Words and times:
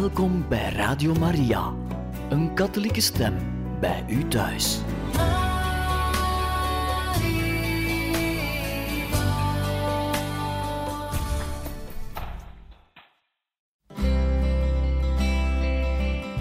Welkom 0.00 0.48
bij 0.48 0.72
Radio 0.72 1.14
Maria, 1.14 1.72
een 2.28 2.54
katholieke 2.54 3.00
stem 3.00 3.34
bij 3.80 4.04
u 4.08 4.28
thuis. 4.28 4.78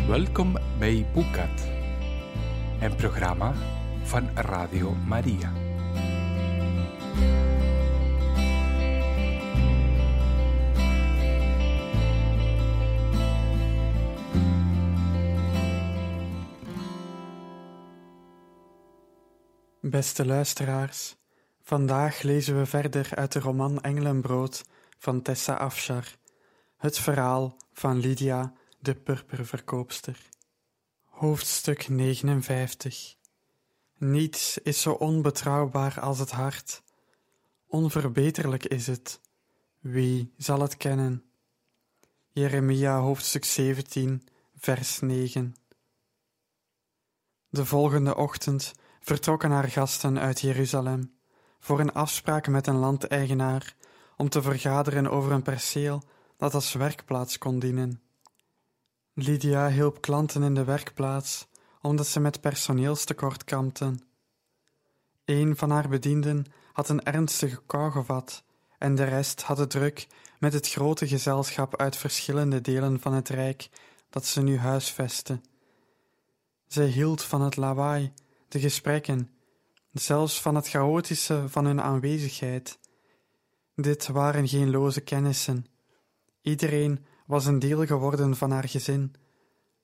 Welkom 0.07 0.57
bij 0.79 1.05
Boekat, 1.13 1.67
een 2.81 2.95
programma 2.95 3.53
van 4.03 4.29
Radio 4.35 4.95
Maria. 5.07 5.62
Beste 19.93 20.25
luisteraars, 20.25 21.15
vandaag 21.61 22.21
lezen 22.21 22.57
we 22.57 22.65
verder 22.65 23.15
uit 23.15 23.31
de 23.31 23.39
roman 23.39 23.81
Engelenbrood 23.81 24.65
van 24.97 25.21
Tessa 25.21 25.53
Afshar, 25.53 26.17
het 26.77 26.99
verhaal 26.99 27.57
van 27.73 27.99
Lydia, 27.99 28.53
de 28.79 28.95
purperverkoopster. 28.95 30.29
Hoofdstuk 31.03 31.89
59 31.89 33.15
Niets 33.97 34.57
is 34.57 34.81
zo 34.81 34.91
onbetrouwbaar 34.91 35.99
als 35.99 36.19
het 36.19 36.31
hart. 36.31 36.81
Onverbeterlijk 37.67 38.65
is 38.65 38.87
het. 38.87 39.19
Wie 39.79 40.33
zal 40.37 40.59
het 40.59 40.77
kennen? 40.77 41.23
Jeremia 42.31 42.99
hoofdstuk 42.99 43.45
17, 43.45 44.27
vers 44.57 44.99
9 44.99 45.55
De 47.49 47.65
volgende 47.65 48.15
ochtend 48.15 48.73
vertrokken 49.03 49.51
haar 49.51 49.69
gasten 49.69 50.19
uit 50.19 50.39
Jeruzalem 50.39 51.13
voor 51.59 51.79
een 51.79 51.93
afspraak 51.93 52.47
met 52.47 52.67
een 52.67 52.75
landeigenaar 52.75 53.75
om 54.17 54.29
te 54.29 54.41
vergaderen 54.41 55.09
over 55.09 55.31
een 55.31 55.41
perceel 55.41 56.03
dat 56.37 56.53
als 56.53 56.73
werkplaats 56.73 57.37
kon 57.37 57.59
dienen. 57.59 58.01
Lydia 59.13 59.69
hielp 59.69 60.01
klanten 60.01 60.43
in 60.43 60.53
de 60.53 60.63
werkplaats 60.63 61.47
omdat 61.81 62.07
ze 62.07 62.19
met 62.19 62.41
personeelstekort 62.41 63.43
kampten. 63.43 64.01
Een 65.25 65.57
van 65.57 65.69
haar 65.69 65.89
bedienden 65.89 66.45
had 66.73 66.89
een 66.89 67.03
ernstige 67.03 67.61
kou 67.65 67.91
gevat 67.91 68.43
en 68.77 68.95
de 68.95 69.03
rest 69.03 69.41
had 69.41 69.57
het 69.57 69.69
druk 69.69 70.07
met 70.39 70.53
het 70.53 70.69
grote 70.69 71.07
gezelschap 71.07 71.77
uit 71.77 71.95
verschillende 71.95 72.61
delen 72.61 72.99
van 72.99 73.13
het 73.13 73.29
rijk 73.29 73.69
dat 74.09 74.25
ze 74.25 74.41
nu 74.41 74.57
huisvestte. 74.57 75.41
Zij 76.67 76.87
hield 76.87 77.23
van 77.23 77.41
het 77.41 77.55
lawaai 77.55 78.13
de 78.53 78.59
gesprekken, 78.59 79.29
zelfs 79.91 80.41
van 80.41 80.55
het 80.55 80.69
chaotische 80.69 81.43
van 81.49 81.65
hun 81.65 81.81
aanwezigheid. 81.81 82.79
Dit 83.75 84.07
waren 84.07 84.47
geen 84.47 84.69
loze 84.69 85.01
kennissen. 85.01 85.65
Iedereen 86.41 87.05
was 87.25 87.45
een 87.45 87.59
deel 87.59 87.85
geworden 87.85 88.35
van 88.35 88.51
haar 88.51 88.67
gezin, 88.67 89.15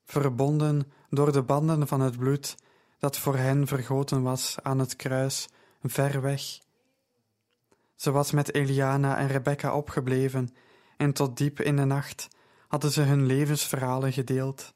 verbonden 0.05 0.91
door 1.09 1.31
de 1.31 1.43
banden 1.43 1.87
van 1.87 2.01
het 2.01 2.17
bloed 2.17 2.55
dat 2.99 3.17
voor 3.17 3.35
hen 3.35 3.67
vergoten 3.67 4.21
was 4.21 4.57
aan 4.61 4.79
het 4.79 4.95
kruis, 4.95 5.47
ver 5.83 6.21
weg. 6.21 6.41
Ze 7.95 8.11
was 8.11 8.31
met 8.31 8.53
Eliana 8.53 9.17
en 9.17 9.27
Rebecca 9.27 9.75
opgebleven, 9.75 10.49
en 10.97 11.13
tot 11.13 11.37
diep 11.37 11.59
in 11.59 11.75
de 11.75 11.85
nacht 11.85 12.27
hadden 12.67 12.91
ze 12.91 13.01
hun 13.01 13.25
levensverhalen 13.25 14.13
gedeeld. 14.13 14.73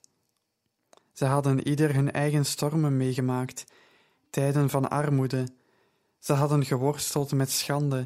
Ze 1.11 1.25
hadden 1.25 1.67
ieder 1.67 1.93
hun 1.93 2.11
eigen 2.11 2.45
stormen 2.45 2.97
meegemaakt 2.97 3.63
tijden 4.33 4.69
van 4.69 4.89
armoede. 4.89 5.47
Ze 6.19 6.33
hadden 6.33 6.65
geworsteld 6.65 7.31
met 7.31 7.51
schande 7.51 8.05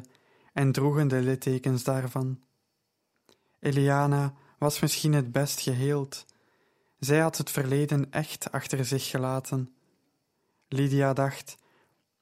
en 0.52 0.72
droegen 0.72 1.08
de 1.08 1.20
littekens 1.20 1.84
daarvan. 1.84 2.40
Eliana 3.60 4.34
was 4.58 4.80
misschien 4.80 5.12
het 5.12 5.32
best 5.32 5.60
geheeld. 5.60 6.24
Zij 6.98 7.18
had 7.18 7.36
het 7.36 7.50
verleden 7.50 8.12
echt 8.12 8.52
achter 8.52 8.84
zich 8.84 9.06
gelaten. 9.08 9.74
Lydia 10.68 11.12
dacht 11.12 11.56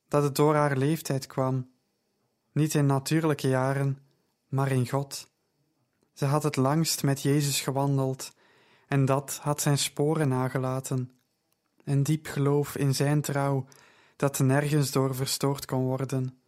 dat 0.08 0.22
het 0.22 0.34
door 0.34 0.54
haar 0.54 0.76
leeftijd 0.76 1.26
kwam, 1.26 1.70
niet 2.52 2.74
in 2.74 2.86
natuurlijke 2.86 3.48
jaren, 3.48 3.98
maar 4.48 4.70
in 4.70 4.88
God. 4.88 5.30
Ze 6.12 6.24
had 6.24 6.42
het 6.42 6.56
langst 6.56 7.02
met 7.02 7.22
Jezus 7.22 7.60
gewandeld, 7.60 8.34
en 8.86 9.04
dat 9.04 9.38
had 9.42 9.60
zijn 9.60 9.78
sporen 9.78 10.28
nagelaten. 10.28 11.10
Een 11.84 12.02
diep 12.02 12.26
geloof 12.26 12.76
in 12.76 12.94
zijn 12.94 13.20
trouw 13.20 13.66
dat 14.16 14.38
nergens 14.38 14.90
door 14.90 15.14
verstoord 15.14 15.64
kon 15.64 15.84
worden. 15.84 16.38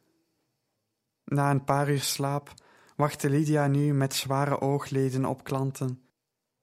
Na 1.24 1.50
een 1.50 1.64
paar 1.64 1.90
uur 1.90 2.00
slaap 2.00 2.54
wachtte 2.96 3.30
Lydia 3.30 3.66
nu 3.66 3.94
met 3.94 4.14
zware 4.14 4.60
oogleden 4.60 5.24
op 5.24 5.44
klanten. 5.44 6.02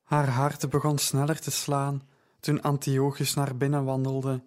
Haar 0.04 0.28
hart 0.30 0.70
begon 0.70 0.98
sneller 0.98 1.40
te 1.40 1.52
slaan 1.52 2.02
toen 2.40 2.62
Antiochus 2.62 3.34
naar 3.34 3.58
binnen 3.58 3.84
wandelde, 3.84 4.44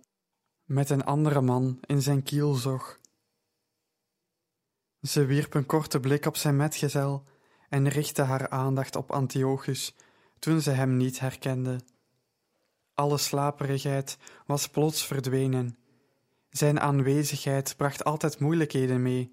met 0.65 0.91
een 0.91 1.05
andere 1.05 1.41
man 1.41 1.79
in 1.81 2.03
zijn 2.03 2.23
kielzog. 2.23 2.99
Ze 5.03 5.25
wierp 5.25 5.55
een 5.55 5.67
korte 5.67 6.01
blik 6.01 6.27
op 6.27 6.37
zijn 6.37 6.57
metgezel 6.57 7.25
en 7.69 7.89
richtte 7.89 8.23
haar 8.23 8.49
aandacht 8.49 8.97
op 8.97 9.11
Antiochus 9.11 9.95
toen 10.39 10.61
ze 10.61 10.71
hem 10.71 10.97
niet 10.97 11.21
herkende. 11.21 11.81
Alle 12.95 13.19
slaperigheid 13.19 14.19
was 14.47 14.69
plots 14.69 15.07
verdwenen 15.07 15.79
zijn 16.51 16.81
aanwezigheid 16.81 17.77
bracht 17.77 18.05
altijd 18.05 18.39
moeilijkheden 18.39 19.03
mee. 19.03 19.29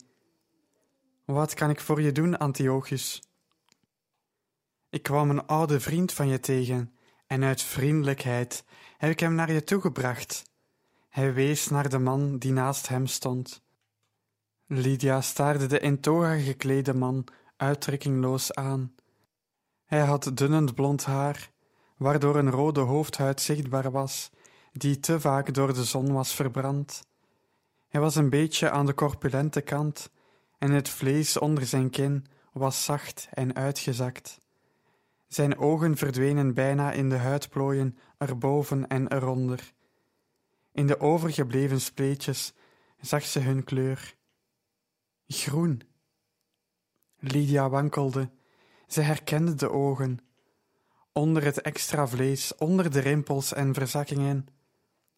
Wat 1.26 1.54
kan 1.54 1.70
ik 1.70 1.80
voor 1.80 2.02
je 2.02 2.12
doen, 2.12 2.38
Antiochus? 2.38 3.22
Ik 4.90 5.04
kwam 5.04 5.30
een 5.30 5.46
oude 5.46 5.80
vriend 5.80 6.14
van 6.14 6.28
je 6.28 6.40
tegen, 6.40 6.96
en 7.28 7.44
uit 7.44 7.62
vriendelijkheid 7.62 8.64
heb 8.98 9.12
ik 9.12 9.20
hem 9.20 9.36
naar 9.36 9.52
je 9.52 9.64
toegebracht. 9.64 10.44
Hij 11.10 11.34
wees 11.34 11.68
naar 11.68 11.90
de 11.90 12.00
man 12.00 12.38
die 12.38 12.52
naast 12.52 12.88
hem 12.88 13.08
stond. 13.08 13.64
Lydia 14.66 15.22
staarde 15.22 15.66
de 15.66 15.80
in 15.80 16.00
toga 16.00 16.38
geklede 16.38 16.94
man 16.94 17.28
uitdrukkingloos 17.58 18.54
aan. 18.54 18.96
Hij 19.86 20.02
had 20.02 20.32
dunnend 20.34 20.76
blond 20.76 21.06
haar, 21.06 21.52
waardoor 21.98 22.36
een 22.36 22.52
rode 22.52 22.80
hoofdhuid 22.80 23.42
zichtbaar 23.42 23.92
was 23.92 24.32
die 24.78 25.00
te 25.00 25.20
vaak 25.20 25.54
door 25.54 25.74
de 25.74 25.84
zon 25.84 26.14
was 26.14 26.34
verbrand. 26.34 27.04
Hij 27.88 28.02
was 28.02 28.16
een 28.16 28.30
beetje 28.30 28.70
aan 28.70 28.86
de 28.86 28.94
corpulente 28.94 29.62
kant 29.62 30.10
en 30.58 30.72
het 30.72 30.90
vlees 30.90 31.38
onder 31.38 31.66
zijn 31.66 31.90
kin 31.90 32.26
was 32.54 32.84
zacht 32.84 33.28
en 33.32 33.56
uitgezakt. 33.56 34.40
Zijn 35.28 35.58
ogen 35.58 35.98
verdwenen 35.98 36.54
bijna 36.54 36.92
in 36.92 37.10
de 37.10 37.18
huidplooien 37.18 37.98
erboven 38.18 38.88
en 38.88 39.12
eronder. 39.12 39.74
In 40.72 40.88
de 40.88 41.00
overgebleven 41.00 41.82
spleetjes 41.82 42.54
zag 43.00 43.24
ze 43.24 43.40
hun 43.40 43.64
kleur. 43.64 44.16
Groen. 45.28 45.82
Lydia 47.20 47.70
wankelde. 47.70 48.30
Ze 48.88 49.02
herkende 49.02 49.54
de 49.54 49.70
ogen. 49.70 50.20
Onder 51.12 51.44
het 51.44 51.62
extra 51.62 52.08
vlees, 52.08 52.56
onder 52.56 52.92
de 52.92 53.00
rimpels 53.00 53.54
en 53.54 53.74
verzakkingen, 53.74 54.48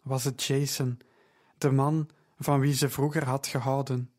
was 0.07 0.23
het 0.23 0.43
Jason, 0.43 0.99
de 1.57 1.71
man 1.71 2.09
van 2.39 2.59
wie 2.59 2.73
ze 2.73 2.89
vroeger 2.89 3.25
had 3.25 3.47
gehouden. 3.47 4.11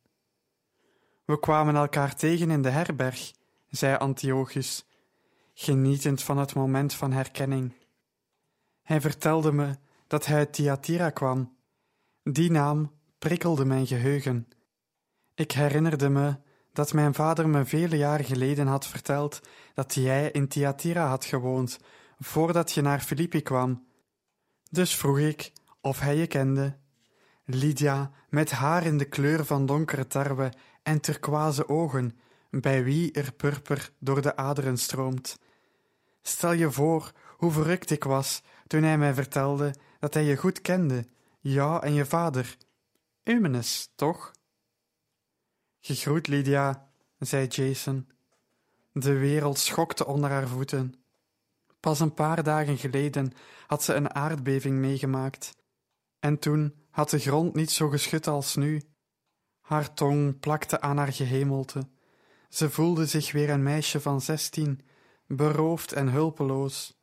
We 1.25 1.41
kwamen 1.41 1.77
elkaar 1.77 2.15
tegen 2.15 2.51
in 2.51 2.63
de 2.63 2.71
herberg, 2.71 3.33
zei 3.71 3.97
Antiochus, 3.97 4.87
genietend 5.55 6.23
van 6.23 6.39
het 6.39 6.55
moment 6.55 6.95
van 6.95 7.13
herkenning. 7.13 7.73
Hij 8.83 9.01
vertelde 9.01 9.53
me 9.53 9.77
dat 10.07 10.27
hij 10.27 10.37
uit 10.37 10.53
Thyatira 10.53 11.11
kwam. 11.11 11.57
Die 12.23 12.51
naam 12.51 12.93
prikkelde 13.19 13.65
mijn 13.65 13.87
geheugen. 13.87 14.49
Ik 15.35 15.53
herinnerde 15.53 16.09
me 16.09 16.37
dat 16.73 16.93
mijn 16.93 17.15
vader 17.15 17.49
me 17.49 17.65
vele 17.65 17.97
jaren 17.97 18.25
geleden 18.25 18.67
had 18.67 18.87
verteld 18.87 19.41
dat 19.75 19.95
jij 19.95 20.31
in 20.31 20.49
Thyatira 20.49 21.09
had 21.09 21.25
gewoond, 21.25 21.79
voordat 22.19 22.73
je 22.73 22.81
naar 22.81 23.01
Filippi 23.01 23.43
kwam. 23.43 23.87
Dus 24.71 24.97
vroeg 24.97 25.19
ik 25.19 25.53
of 25.81 26.01
hij 26.01 26.17
je 26.17 26.27
kende. 26.27 26.77
Lydia, 27.45 28.11
met 28.29 28.51
haar 28.51 28.85
in 28.85 28.99
de 28.99 29.05
kleur 29.05 29.45
van 29.45 29.67
donkere 29.67 30.07
tarwe 30.07 30.53
en 30.83 31.01
turquoise 31.01 31.69
ogen, 31.69 32.19
bij 32.51 32.85
wie 32.85 33.13
er 33.13 33.33
purper 33.33 33.91
door 33.99 34.23
de 34.23 34.37
aderen 34.37 34.79
stroomt. 34.79 35.39
Stel 36.23 36.53
je 36.53 36.71
voor 36.71 37.13
hoe 37.37 37.51
verrukt 37.51 37.91
ik 37.91 38.05
was 38.05 38.43
toen 38.67 38.83
hij 38.83 38.99
mij 38.99 39.15
vertelde 39.15 39.75
dat 39.99 40.15
hij 40.15 40.25
je 40.25 40.37
goed 40.37 40.61
kende, 40.61 41.07
jou 41.41 41.83
en 41.83 41.95
je 41.95 42.05
vader. 42.05 42.57
Eumenes, 43.23 43.93
toch? 43.95 44.33
Gegroet, 45.81 46.27
Lydia, 46.27 46.89
zei 47.19 47.47
Jason. 47.47 48.09
De 48.93 49.13
wereld 49.13 49.59
schokte 49.59 50.07
onder 50.07 50.31
haar 50.31 50.49
voeten. 50.49 50.95
Pas 51.81 52.01
een 52.01 52.15
paar 52.15 52.43
dagen 52.43 52.79
geleden 52.79 53.33
had 53.67 53.83
ze 53.83 53.95
een 53.95 54.15
aardbeving 54.15 54.79
meegemaakt. 54.79 55.57
En 56.21 56.39
toen 56.39 56.75
had 56.91 57.11
de 57.11 57.19
grond 57.19 57.55
niet 57.55 57.71
zo 57.71 57.89
geschud 57.89 58.27
als 58.27 58.55
nu. 58.57 58.83
Haar 59.61 59.95
tong 59.95 60.39
plakte 60.39 60.81
aan 60.81 60.97
haar 60.97 61.13
gehemelte. 61.13 61.89
Ze 62.49 62.71
voelde 62.71 63.07
zich 63.07 63.33
weer 63.33 63.51
een 63.51 63.63
meisje 63.63 64.01
van 64.01 64.21
zestien, 64.21 64.81
beroofd 65.27 65.93
en 65.93 66.09
hulpeloos. 66.09 66.99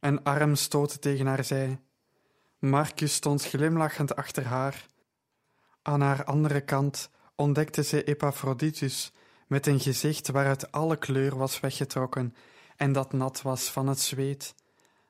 Een 0.00 0.22
arm 0.22 0.54
stootte 0.54 0.98
tegen 0.98 1.26
haar 1.26 1.44
zij. 1.44 1.80
Marcus 2.58 3.14
stond 3.14 3.44
glimlachend 3.44 4.16
achter 4.16 4.44
haar. 4.44 4.86
Aan 5.82 6.00
haar 6.00 6.24
andere 6.24 6.60
kant 6.60 7.10
ontdekte 7.34 7.82
ze 7.82 8.04
Epaphroditus 8.04 9.12
met 9.46 9.66
een 9.66 9.80
gezicht 9.80 10.28
waaruit 10.28 10.72
alle 10.72 10.96
kleur 10.96 11.36
was 11.36 11.60
weggetrokken 11.60 12.34
en 12.76 12.92
dat 12.92 13.12
nat 13.12 13.42
was 13.42 13.70
van 13.70 13.86
het 13.86 14.00
zweet. 14.00 14.54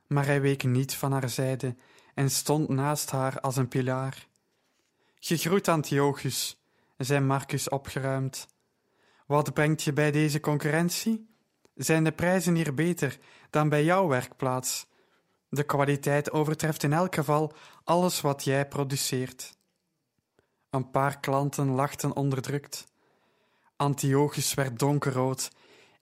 Maar 0.06 0.26
hij 0.26 0.40
week 0.40 0.64
niet 0.64 0.94
van 0.94 1.12
haar 1.12 1.28
zijde 1.28 1.76
en 2.16 2.30
stond 2.30 2.68
naast 2.68 3.10
haar 3.10 3.40
als 3.40 3.56
een 3.56 3.68
pilaar. 3.68 4.26
Gegroet 5.18 5.68
Antiochus, 5.68 6.60
zei 6.96 7.20
Marcus 7.20 7.68
opgeruimd. 7.68 8.46
Wat 9.26 9.54
brengt 9.54 9.82
je 9.82 9.92
bij 9.92 10.10
deze 10.10 10.40
concurrentie? 10.40 11.28
Zijn 11.74 12.04
de 12.04 12.12
prijzen 12.12 12.54
hier 12.54 12.74
beter 12.74 13.18
dan 13.50 13.68
bij 13.68 13.84
jouw 13.84 14.06
werkplaats? 14.06 14.86
De 15.48 15.62
kwaliteit 15.62 16.30
overtreft 16.30 16.82
in 16.82 16.92
elk 16.92 17.14
geval 17.14 17.52
alles 17.84 18.20
wat 18.20 18.44
jij 18.44 18.68
produceert. 18.68 19.56
Een 20.70 20.90
paar 20.90 21.20
klanten 21.20 21.68
lachten 21.70 22.16
onderdrukt. 22.16 22.86
Antiochus 23.76 24.54
werd 24.54 24.78
donkerrood. 24.78 25.50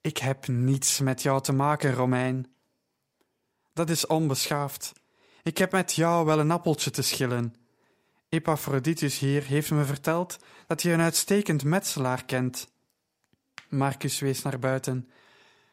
Ik 0.01 0.19
heb 0.19 0.47
niets 0.47 1.01
met 1.01 1.23
jou 1.23 1.41
te 1.41 1.53
maken, 1.53 1.95
Romein. 1.95 2.55
Dat 3.73 3.91
is 3.91 4.07
onbeschaafd. 4.07 4.93
Ik 5.45 5.59
heb 5.59 5.73
met 5.73 5.93
jou 5.93 6.25
wel 6.25 6.39
een 6.39 6.51
appeltje 6.51 6.91
te 6.91 7.03
schillen. 7.03 7.55
Epaphroditus 8.29 9.19
hier 9.19 9.43
heeft 9.43 9.71
me 9.71 9.85
verteld 9.85 10.37
dat 10.67 10.83
je 10.83 10.93
een 10.93 11.01
uitstekend 11.01 11.65
metselaar 11.65 12.25
kent. 12.25 12.69
Marcus 13.69 14.19
wees 14.19 14.43
naar 14.43 14.59
buiten. 14.59 15.11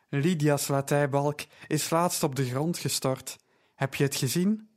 Lydia's 0.09 0.67
latijbalk 0.67 1.39
is 1.67 1.89
laatst 1.89 2.23
op 2.23 2.35
de 2.35 2.45
grond 2.45 2.77
gestort. 2.77 3.37
Heb 3.75 3.95
je 3.95 4.03
het 4.03 4.15
gezien? 4.15 4.69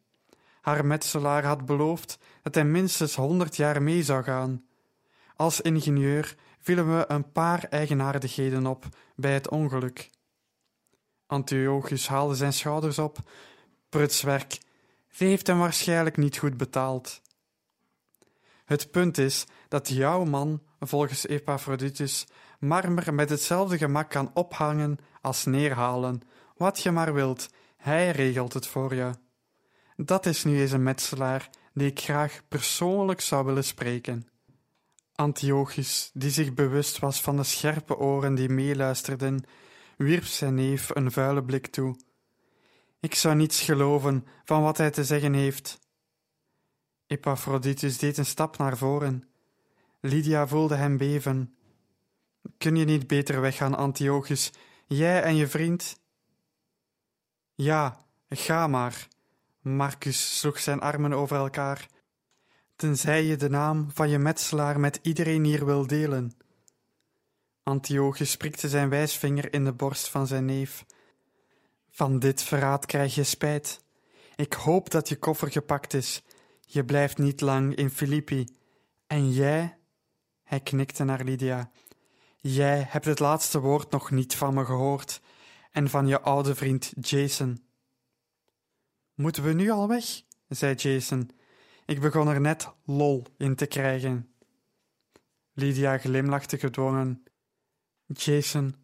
Haar 0.61 0.87
metselaar 0.87 1.45
had 1.45 1.67
beloofd 1.67 2.19
dat 2.43 2.55
hij 2.55 2.65
minstens 2.65 3.15
honderd 3.15 3.57
jaar 3.57 3.83
mee 3.83 4.03
zou 4.03 4.23
gaan. 4.23 4.65
Als 5.37 5.61
ingenieur 5.61 6.37
vielen 6.61 6.97
we 6.97 7.05
een 7.09 7.33
paar 7.33 7.65
eigenaardigheden 7.65 8.67
op 8.67 8.89
bij 9.17 9.35
het 9.35 9.49
ongeluk. 9.49 10.11
Antiochus 11.27 12.09
haalde 12.09 12.35
zijn 12.35 12.53
schouders 12.53 12.99
op. 12.99 13.19
Prutswerk, 13.89 14.59
ze 15.15 15.25
heeft 15.25 15.47
hem 15.47 15.59
waarschijnlijk 15.59 16.17
niet 16.17 16.37
goed 16.37 16.57
betaald. 16.57 17.21
Het 18.65 18.91
punt 18.91 19.19
is 19.19 19.47
dat 19.69 19.89
jouw 19.89 20.25
man, 20.25 20.63
volgens 20.81 21.27
Epaphroditus, 21.27 22.27
marmer 22.59 23.15
met 23.15 23.31
hetzelfde 23.31 23.79
gemak 23.79 24.11
kan 24.11 24.31
ophangen 24.35 24.99
als 25.21 25.45
neerhalen. 25.45 26.21
Wat 26.57 26.83
je 26.83 26.91
maar 26.91 27.15
wilt, 27.15 27.49
hij 27.77 28.11
regelt 28.11 28.53
het 28.53 28.67
voor 28.67 28.95
je. 28.95 29.11
Dat 29.97 30.27
is 30.27 30.45
nu 30.45 30.61
eens 30.61 30.73
een 30.73 30.83
metselaar 30.83 31.51
die 31.73 31.87
ik 31.87 32.01
graag 32.01 32.41
persoonlijk 32.49 33.21
zou 33.21 33.45
willen 33.45 33.65
spreken. 33.65 34.29
Antiochus, 35.15 36.11
die 36.15 36.31
zich 36.31 36.55
bewust 36.55 36.99
was 36.99 37.21
van 37.21 37.37
de 37.37 37.43
scherpe 37.45 37.97
oren 37.97 38.35
die 38.35 38.49
meeluisterden, 38.49 39.45
wierp 39.97 40.25
zijn 40.25 40.55
neef 40.55 40.91
een 40.95 41.13
vuile 41.13 41.45
blik 41.45 41.67
toe. 41.67 41.97
Ik 43.05 43.15
zou 43.15 43.35
niets 43.35 43.61
geloven 43.61 44.27
van 44.45 44.63
wat 44.63 44.77
hij 44.77 44.91
te 44.91 45.05
zeggen 45.05 45.33
heeft. 45.33 45.79
Epaphroditus 47.07 47.99
deed 47.99 48.19
een 48.19 48.27
stap 48.27 48.57
naar 48.57 48.77
voren. 48.77 49.29
Lydia 50.01 50.47
voelde 50.47 50.75
hem 50.75 50.97
beven. 50.97 51.55
Kun 52.59 52.77
je 52.77 52.85
niet 52.85 53.07
beter 53.07 53.41
weggaan, 53.41 53.75
Antiochus, 53.75 54.53
jij 54.87 55.23
en 55.23 55.37
je 55.37 55.47
vriend? 55.47 56.01
Ja, 57.55 58.05
ga 58.29 58.67
maar. 58.67 59.09
Marcus 59.61 60.39
sloeg 60.39 60.59
zijn 60.61 60.81
armen 60.81 61.13
over 61.13 61.37
elkaar. 61.37 61.87
Tenzij 62.77 63.25
je 63.25 63.37
de 63.37 63.49
naam 63.49 63.91
van 63.93 64.09
je 64.09 64.19
metselaar 64.19 64.81
met 64.81 64.99
iedereen 65.03 65.45
hier 65.45 65.65
wil 65.65 65.87
delen. 65.87 66.33
Antiochus 67.63 68.37
prikte 68.37 68.69
zijn 68.69 68.89
wijsvinger 68.89 69.53
in 69.53 69.65
de 69.65 69.73
borst 69.73 70.09
van 70.09 70.27
zijn 70.27 70.45
neef. 70.45 70.85
Van 71.95 72.19
dit 72.19 72.43
verraad 72.43 72.87
krijg 72.87 73.15
je 73.15 73.25
spijt. 73.25 73.85
Ik 74.37 74.53
hoop 74.53 74.91
dat 74.91 75.09
je 75.09 75.17
koffer 75.17 75.51
gepakt 75.51 75.95
is. 75.95 76.23
Je 76.61 76.85
blijft 76.85 77.19
niet 77.19 77.41
lang 77.41 77.75
in 77.75 77.91
Filippi. 77.91 78.49
En 79.07 79.33
jij? 79.33 79.79
Hij 80.43 80.61
knikte 80.61 81.05
naar 81.05 81.25
Lydia. 81.25 81.71
Jij 82.37 82.87
hebt 82.89 83.05
het 83.05 83.19
laatste 83.19 83.61
woord 83.61 83.91
nog 83.91 84.11
niet 84.11 84.35
van 84.35 84.55
me 84.55 84.65
gehoord. 84.65 85.21
En 85.71 85.91
van 85.91 86.07
je 86.07 86.21
oude 86.21 86.55
vriend 86.55 86.93
Jason. 87.01 87.65
Moeten 89.15 89.43
we 89.43 89.53
nu 89.53 89.71
al 89.71 89.89
weg? 89.89 90.05
zei 90.49 90.75
Jason. 90.75 91.31
Ik 91.87 92.01
begon 92.01 92.29
er 92.29 92.41
net 92.41 92.69
lol 92.85 93.27
in 93.39 93.55
te 93.55 93.67
krijgen. 93.67 94.35
Lydia 95.53 95.99
glimlachte 95.99 96.59
gedwongen. 96.59 97.25
Jason, 98.07 98.84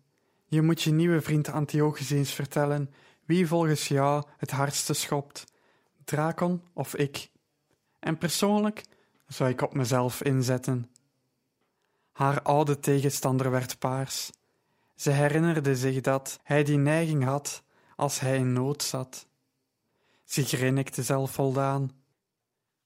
je 0.50 0.62
moet 0.62 0.82
je 0.82 0.91
nieuwe 0.91 1.20
vriend 1.20 1.49
Antiochus 1.49 2.11
eens 2.11 2.32
vertellen 2.32 2.91
wie 3.25 3.47
volgens 3.47 3.88
jou 3.88 4.25
het 4.37 4.50
hardste 4.50 4.93
schopt, 4.93 5.44
Dracon 6.05 6.62
of 6.73 6.94
ik. 6.94 7.31
En 7.99 8.19
persoonlijk 8.19 8.85
zou 9.26 9.50
ik 9.50 9.62
op 9.62 9.75
mezelf 9.75 10.23
inzetten. 10.23 10.91
Haar 12.12 12.43
oude 12.43 12.79
tegenstander 12.79 13.50
werd 13.50 13.79
paars. 13.79 14.31
Ze 14.94 15.11
herinnerde 15.11 15.76
zich 15.76 16.00
dat 16.00 16.41
hij 16.43 16.64
die 16.64 16.79
neiging 16.79 17.25
had 17.25 17.62
als 17.96 18.20
hij 18.20 18.37
in 18.37 18.53
nood 18.53 18.82
zat. 18.82 19.26
Ze 20.25 20.44
grinnikte 20.44 21.03
zelfvoldaan. 21.03 21.91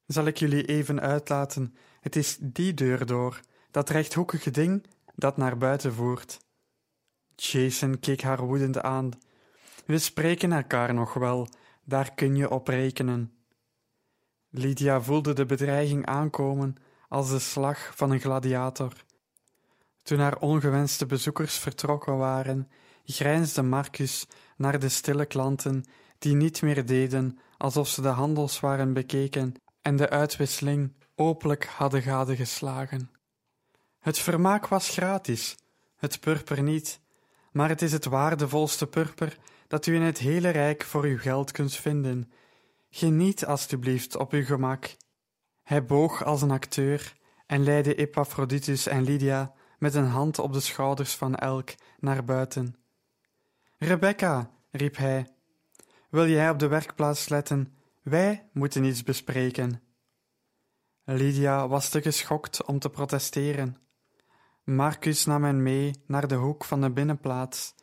Zal 0.06 0.25
ik 0.25 0.37
jullie 0.37 0.64
even 0.64 1.00
uitlaten? 1.00 1.76
Het 2.00 2.17
is 2.17 2.37
die 2.40 2.75
deur 2.75 3.06
door, 3.06 3.40
dat 3.70 3.90
rechthoekige 3.90 4.50
ding 4.50 4.87
dat 5.14 5.37
naar 5.37 5.56
buiten 5.56 5.94
voert. 5.94 6.44
Jason 7.36 8.00
keek 8.00 8.22
haar 8.22 8.46
woedend 8.46 8.81
aan. 8.82 9.10
We 9.86 9.98
spreken 9.98 10.53
elkaar 10.53 10.94
nog 10.94 11.14
wel, 11.14 11.48
daar 11.84 12.14
kun 12.14 12.36
je 12.36 12.50
op 12.50 12.69
rekenen. 12.69 13.32
Lydia 14.50 15.00
voelde 15.00 15.32
de 15.32 15.46
bedreiging 15.46 16.06
aankomen 16.06 16.76
als 17.08 17.31
de 17.31 17.38
slag 17.38 17.93
van 17.96 18.10
een 18.10 18.20
gladiator. 18.20 18.93
Toen 20.03 20.19
haar 20.19 20.38
ongewenste 20.38 21.06
bezoekers 21.06 21.58
vertrokken 21.58 22.17
waren, 22.17 22.70
grijnsde 23.05 23.62
Marcus 23.62 24.26
naar 24.56 24.79
de 24.79 24.88
stille 24.88 25.26
klanten 25.26 25.84
die 26.19 26.34
niet 26.34 26.62
meer 26.62 26.86
deden 26.86 27.38
alsof 27.56 27.88
ze 27.88 28.03
de 28.03 28.08
handels 28.08 28.60
waren 28.60 28.93
bekeken 28.93 29.55
en 29.82 29.96
de 29.96 30.10
uitwisseling 30.10 30.93
openlijk 31.14 31.64
hadden 31.64 32.03
gadegeslagen. 32.03 33.10
Het 33.98 34.19
vermaak 34.19 34.67
was 34.67 34.88
gratis, 34.88 35.56
het 35.96 36.20
purper 36.20 36.62
niet, 36.62 37.00
maar 37.55 37.69
het 37.69 37.82
is 37.82 37.93
het 37.93 38.05
waardevolste 38.05 38.87
purper 38.87 39.39
dat 39.67 39.87
u 39.87 39.94
in 39.94 40.03
het 40.03 40.19
hele 40.19 40.49
rijk 40.49 40.82
voor 40.82 41.05
uw 41.05 41.19
geld 41.19 41.51
kunt 41.53 41.77
vinden. 41.77 42.32
Geniet 42.91 43.46
alstublieft 43.46 44.17
op 44.17 44.32
uw 44.32 44.44
gemak. 44.44 44.96
Hij 45.63 45.84
boog 45.84 46.25
als 46.25 46.43
een 46.43 46.51
acteur 46.51 47.17
en 47.46 47.63
leidde 47.63 47.94
Epaphroditus 47.94 48.87
en 48.87 49.03
Lydia 49.03 49.53
met 49.79 49.94
een 49.94 50.06
hand 50.06 50.39
op 50.39 50.53
de 50.53 50.61
schouders 50.61 51.15
van 51.15 51.34
elk 51.34 51.75
naar 51.99 52.25
buiten. 52.25 52.77
Rebecca, 53.79 54.51
riep 54.70 54.96
hij, 54.96 55.27
wil 56.11 56.29
jij 56.29 56.51
op 56.51 56.58
de 56.58 56.69
werkplaats 56.69 57.29
letten? 57.29 57.77
Wij 58.03 58.49
moeten 58.53 58.84
iets 58.84 59.03
bespreken. 59.03 59.82
Lydia 61.05 61.69
was 61.69 61.89
te 61.89 62.03
geschokt 62.03 62.65
om 62.65 62.79
te 62.79 62.91
protesteren. 62.91 63.83
Marcus 64.65 65.25
nam 65.25 65.44
hen 65.44 65.63
mee 65.63 65.94
naar 66.06 66.29
de 66.29 66.35
hoek 66.35 66.65
van 66.65 66.81
de 66.81 66.91
binnenplaats 66.91 67.75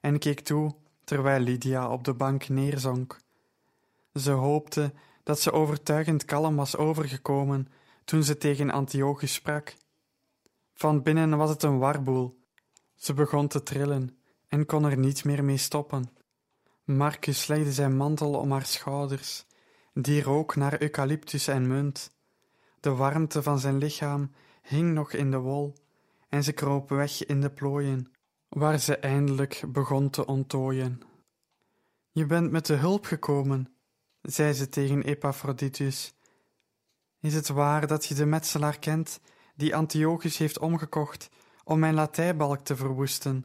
en 0.00 0.18
keek 0.18 0.40
toe 0.40 0.74
terwijl 1.04 1.40
Lydia 1.40 1.90
op 1.90 2.04
de 2.04 2.14
bank 2.14 2.48
neerzonk. 2.48 3.20
Ze 4.14 4.30
hoopte 4.30 4.92
dat 5.22 5.40
ze 5.40 5.52
overtuigend 5.52 6.24
kalm 6.24 6.56
was 6.56 6.76
overgekomen 6.76 7.68
toen 8.04 8.22
ze 8.22 8.36
tegen 8.36 8.70
Antiochus 8.70 9.34
sprak. 9.34 9.76
Van 10.74 11.02
binnen 11.02 11.36
was 11.36 11.50
het 11.50 11.62
een 11.62 11.78
warboel. 11.78 12.38
Ze 12.94 13.14
begon 13.14 13.48
te 13.48 13.62
trillen 13.62 14.18
en 14.48 14.66
kon 14.66 14.84
er 14.84 14.98
niet 14.98 15.24
meer 15.24 15.44
mee 15.44 15.56
stoppen. 15.56 16.10
Marcus 16.84 17.46
legde 17.46 17.72
zijn 17.72 17.96
mantel 17.96 18.34
om 18.34 18.52
haar 18.52 18.66
schouders, 18.66 19.46
die 19.92 20.22
rook 20.22 20.56
naar 20.56 20.82
eucalyptus 20.82 21.48
en 21.48 21.66
munt. 21.66 22.10
De 22.80 22.90
warmte 22.90 23.42
van 23.42 23.58
zijn 23.58 23.78
lichaam 23.78 24.30
hing 24.62 24.92
nog 24.94 25.12
in 25.12 25.30
de 25.30 25.38
wol, 25.38 25.74
en 26.30 26.44
ze 26.44 26.52
kroop 26.52 26.88
weg 26.88 27.26
in 27.26 27.40
de 27.40 27.50
plooien, 27.50 28.12
waar 28.48 28.78
ze 28.78 28.96
eindelijk 28.96 29.62
begon 29.68 30.10
te 30.10 30.26
onttooien. 30.26 31.00
Je 32.10 32.26
bent 32.26 32.50
met 32.50 32.66
de 32.66 32.74
hulp 32.74 33.04
gekomen, 33.04 33.74
zei 34.22 34.52
ze 34.52 34.68
tegen 34.68 35.02
Epaphroditus. 35.02 36.14
Is 37.20 37.34
het 37.34 37.48
waar 37.48 37.86
dat 37.86 38.06
je 38.06 38.14
de 38.14 38.26
metselaar 38.26 38.78
kent 38.78 39.20
die 39.54 39.76
Antiochus 39.76 40.38
heeft 40.38 40.58
omgekocht 40.58 41.28
om 41.64 41.78
mijn 41.78 41.94
latijbalk 41.94 42.60
te 42.60 42.76
verwoesten? 42.76 43.44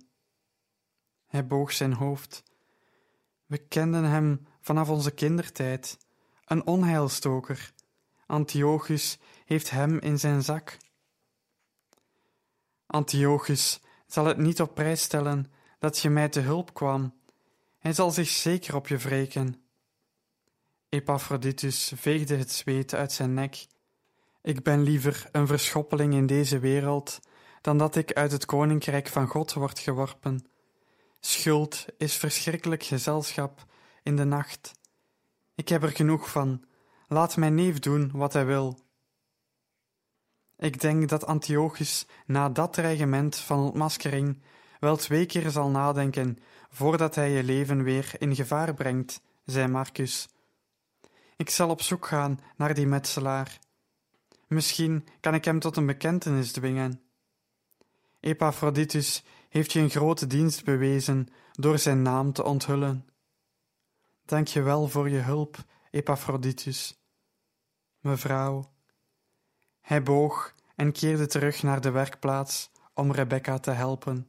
Hij 1.27 1.48
boog 1.48 1.72
zijn 1.72 1.94
hoofd. 1.94 2.44
We 3.46 3.58
kenden 3.58 4.04
hem 4.04 4.48
vanaf 4.62 4.89
onze 4.89 5.12
kindertijd, 5.12 5.98
een 6.46 6.68
onheilstoker. 6.68 7.74
Antiochus 8.25 9.20
heeft 9.46 9.70
hem 9.70 10.00
in 10.00 10.20
zijn 10.20 10.44
zak. 10.44 10.77
Antiochus 12.96 13.80
zal 14.08 14.25
het 14.25 14.38
niet 14.38 14.62
op 14.62 14.74
prijs 14.74 15.02
stellen 15.02 15.52
dat 15.80 16.00
je 16.00 16.10
mij 16.10 16.30
te 16.30 16.40
hulp 16.40 16.74
kwam. 16.74 17.14
Hij 17.80 17.94
zal 17.94 18.12
zich 18.12 18.28
zeker 18.28 18.75
op 18.75 18.88
je 18.88 18.98
wreken. 18.98 19.62
Epaphroditus 20.90 21.92
veegde 21.96 22.36
het 22.36 22.52
zweet 22.52 22.94
uit 22.94 23.12
zijn 23.12 23.34
nek. 23.34 23.66
Ik 24.42 24.64
ben 24.64 24.82
liever 24.82 25.30
een 25.32 25.48
verschoppeling 25.48 26.14
in 26.14 26.25
deze 26.25 26.60
wereld 26.60 27.20
dan 27.62 27.78
dat 27.78 27.96
ik 27.96 28.14
uit 28.14 28.32
het 28.32 28.46
koninkrijk 28.46 29.08
van 29.08 29.28
God 29.28 29.54
word 29.54 29.80
geworpen. 29.80 30.46
Schuld 31.20 31.86
is 31.98 32.16
verschrikkelijk 32.16 32.84
gezelschap 32.84 33.66
in 34.04 34.16
de 34.16 34.25
nacht. 34.25 34.72
Ik 35.56 35.70
heb 35.70 35.84
er 35.84 35.92
genoeg 35.92 36.30
van. 36.30 36.64
Laat 37.08 37.38
mijn 37.38 37.56
neef 37.56 37.80
doen 37.80 38.12
wat 38.14 38.34
hij 38.34 38.46
wil. 38.46 38.85
Ik 40.57 40.81
denk 40.81 41.09
dat 41.09 41.25
Antiochus 41.25 42.07
na 42.25 42.50
dat 42.50 42.74
dreigement 42.74 43.35
van 43.35 43.59
ontmaskering 43.59 44.41
wel 44.79 44.95
twee 44.95 45.25
keer 45.25 45.50
zal 45.50 45.69
nadenken 45.69 46.38
voordat 46.69 47.15
hij 47.15 47.31
je 47.31 47.43
leven 47.43 47.83
weer 47.83 48.12
in 48.17 48.35
gevaar 48.35 48.74
brengt, 48.74 49.21
zei 49.45 49.67
Marcus. 49.67 50.27
Ik 51.35 51.50
zal 51.50 51.69
op 51.69 51.81
zoek 51.81 52.05
gaan 52.05 52.39
naar 52.55 52.74
die 52.74 52.88
metselaar. 52.88 53.59
Misschien 54.47 55.07
kan 55.19 55.33
ik 55.33 55.45
hem 55.45 55.59
tot 55.59 55.77
een 55.77 55.85
bekentenis 55.85 56.51
dwingen. 56.51 57.01
Epaphroditus 58.19 59.24
heeft 59.50 59.71
je 59.71 59.79
een 59.79 59.89
grote 59.89 60.27
dienst 60.27 60.63
bewezen 60.63 61.27
door 61.51 61.79
zijn 61.79 62.01
naam 62.01 62.33
te 62.33 62.43
onthullen. 62.43 63.07
Dank 64.25 64.47
je 64.47 64.62
wel 64.62 64.88
voor 64.88 65.09
je 65.09 65.19
hulp, 65.19 65.57
Epaphroditus. 65.91 67.00
Mevrouw. 68.00 68.75
Hij 69.86 70.04
boog 70.04 70.54
en 70.75 70.92
keerde 70.92 71.27
terug 71.27 71.63
naar 71.63 71.82
de 71.82 71.92
werkplaats 71.92 72.72
om 72.94 73.12
Rebecca 73.12 73.58
te 73.60 73.72
helpen. 73.72 74.27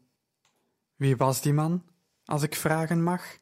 Wie 0.96 1.16
was 1.16 1.40
die 1.40 1.52
man, 1.52 1.82
als 2.24 2.42
ik 2.42 2.54
vragen 2.54 3.02
mag? 3.02 3.38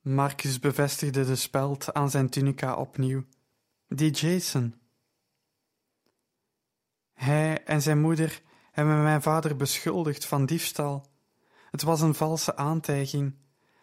Marcus 0.00 0.58
bevestigde 0.58 1.24
de 1.24 1.36
speld 1.36 1.94
aan 1.94 2.10
zijn 2.10 2.30
tunica 2.30 2.74
opnieuw. 2.74 3.24
Die 3.88 4.10
Jason. 4.10 4.74
Hij 7.12 7.64
en 7.64 7.82
zijn 7.82 8.00
moeder 8.00 8.42
hebben 8.72 9.02
mijn 9.02 9.22
vader 9.22 9.56
beschuldigd 9.56 10.24
van 10.24 10.46
diefstal. 10.46 11.06
Het 11.70 11.82
was 11.82 12.00
een 12.00 12.14
valse 12.14 12.56
aantijging, 12.56 13.34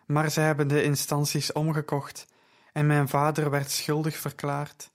maar 0.06 0.32
zij 0.32 0.46
hebben 0.46 0.68
de 0.68 0.84
instanties 0.84 1.52
omgekocht 1.52 2.28
en 2.74 2.88
mijn 2.88 3.08
vader 3.08 3.50
werd 3.50 3.72
schuldig 3.72 4.18
verklaard. 4.18 4.92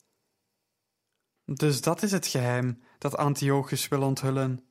Dus 1.50 1.80
dat 1.80 2.02
is 2.02 2.12
het 2.12 2.26
geheim 2.26 2.82
dat 2.98 3.16
Antiochus 3.16 3.88
wil 3.88 4.02
onthullen. 4.02 4.64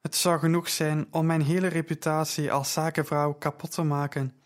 Het 0.00 0.14
zou 0.14 0.38
genoeg 0.38 0.68
zijn 0.68 1.06
om 1.10 1.26
mijn 1.26 1.42
hele 1.42 1.66
reputatie 1.66 2.52
als 2.52 2.72
zakenvrouw 2.72 3.32
kapot 3.32 3.70
te 3.70 3.82
maken. 3.82 4.42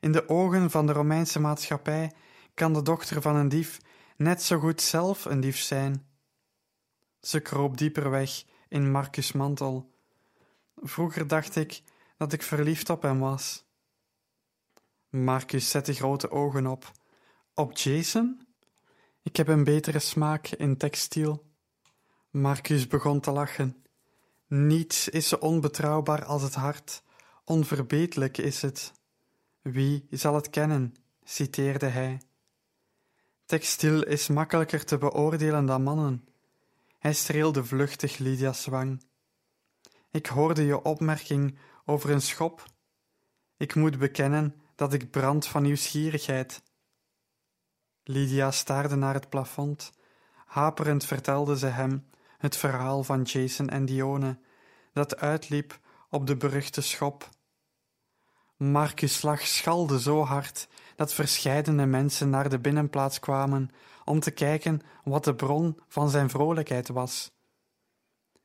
In 0.00 0.12
de 0.12 0.28
ogen 0.28 0.70
van 0.70 0.86
de 0.86 0.92
Romeinse 0.92 1.40
maatschappij 1.40 2.12
kan 2.54 2.72
de 2.72 2.82
dochter 2.82 3.22
van 3.22 3.36
een 3.36 3.48
dief 3.48 3.80
net 4.16 4.42
zo 4.42 4.58
goed 4.58 4.80
zelf 4.80 5.24
een 5.24 5.40
dief 5.40 5.58
zijn. 5.58 6.06
Ze 7.20 7.40
kroop 7.40 7.78
dieper 7.78 8.10
weg 8.10 8.44
in 8.68 8.90
Marcus' 8.90 9.32
mantel. 9.32 9.94
Vroeger 10.76 11.26
dacht 11.26 11.56
ik 11.56 11.82
dat 12.16 12.32
ik 12.32 12.42
verliefd 12.42 12.90
op 12.90 13.02
hem 13.02 13.18
was. 13.18 13.64
Marcus 15.08 15.70
zette 15.70 15.92
grote 15.92 16.30
ogen 16.30 16.66
op. 16.66 16.92
Op 17.54 17.76
Jason? 17.76 18.45
Ik 19.26 19.36
heb 19.36 19.48
een 19.48 19.64
betere 19.64 19.98
smaak 19.98 20.48
in 20.48 20.76
textiel. 20.76 21.44
Marcus 22.30 22.86
begon 22.86 23.20
te 23.20 23.30
lachen. 23.30 23.84
Niets 24.46 25.08
is 25.08 25.28
zo 25.28 25.36
onbetrouwbaar 25.36 26.24
als 26.24 26.42
het 26.42 26.54
hart, 26.54 27.02
onverbeterlijk 27.44 28.38
is 28.38 28.62
het. 28.62 28.92
Wie 29.62 30.06
zal 30.10 30.34
het 30.34 30.50
kennen? 30.50 30.94
citeerde 31.24 31.86
hij. 31.86 32.20
Textiel 33.46 34.04
is 34.04 34.28
makkelijker 34.28 34.84
te 34.84 34.98
beoordelen 34.98 35.66
dan 35.66 35.82
mannen. 35.82 36.28
Hij 36.98 37.12
streelde 37.12 37.64
vluchtig 37.64 38.18
Lydia's 38.18 38.66
wang. 38.66 39.02
Ik 40.10 40.26
hoorde 40.26 40.64
je 40.64 40.82
opmerking 40.82 41.58
over 41.84 42.10
een 42.10 42.22
schop. 42.22 42.64
Ik 43.56 43.74
moet 43.74 43.98
bekennen 43.98 44.54
dat 44.74 44.92
ik 44.92 45.10
brand 45.10 45.46
van 45.46 45.62
nieuwsgierigheid. 45.62 46.62
Lydia 48.08 48.50
staarde 48.50 48.96
naar 48.96 49.14
het 49.14 49.28
plafond. 49.28 49.92
Haperend 50.46 51.04
vertelde 51.04 51.58
ze 51.58 51.66
hem 51.66 52.06
het 52.38 52.56
verhaal 52.56 53.04
van 53.04 53.22
Jason 53.22 53.68
en 53.68 53.84
Dione, 53.84 54.38
dat 54.92 55.16
uitliep 55.16 55.80
op 56.10 56.26
de 56.26 56.36
beruchte 56.36 56.80
schop. 56.80 57.28
Marcus' 58.56 59.22
lach 59.22 59.46
schalde 59.46 60.00
zo 60.00 60.24
hard 60.24 60.68
dat 60.96 61.12
verscheidene 61.12 61.86
mensen 61.86 62.30
naar 62.30 62.48
de 62.48 62.58
binnenplaats 62.58 63.18
kwamen 63.18 63.70
om 64.04 64.20
te 64.20 64.30
kijken 64.30 64.80
wat 65.04 65.24
de 65.24 65.34
bron 65.34 65.80
van 65.88 66.10
zijn 66.10 66.30
vrolijkheid 66.30 66.88
was. 66.88 67.30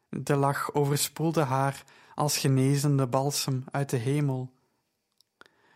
De 0.09 0.35
lach 0.35 0.73
overspoelde 0.73 1.43
haar 1.43 1.83
als 2.15 2.37
genezende 2.37 3.07
balsem 3.07 3.63
uit 3.71 3.89
de 3.89 3.97
hemel. 3.97 4.51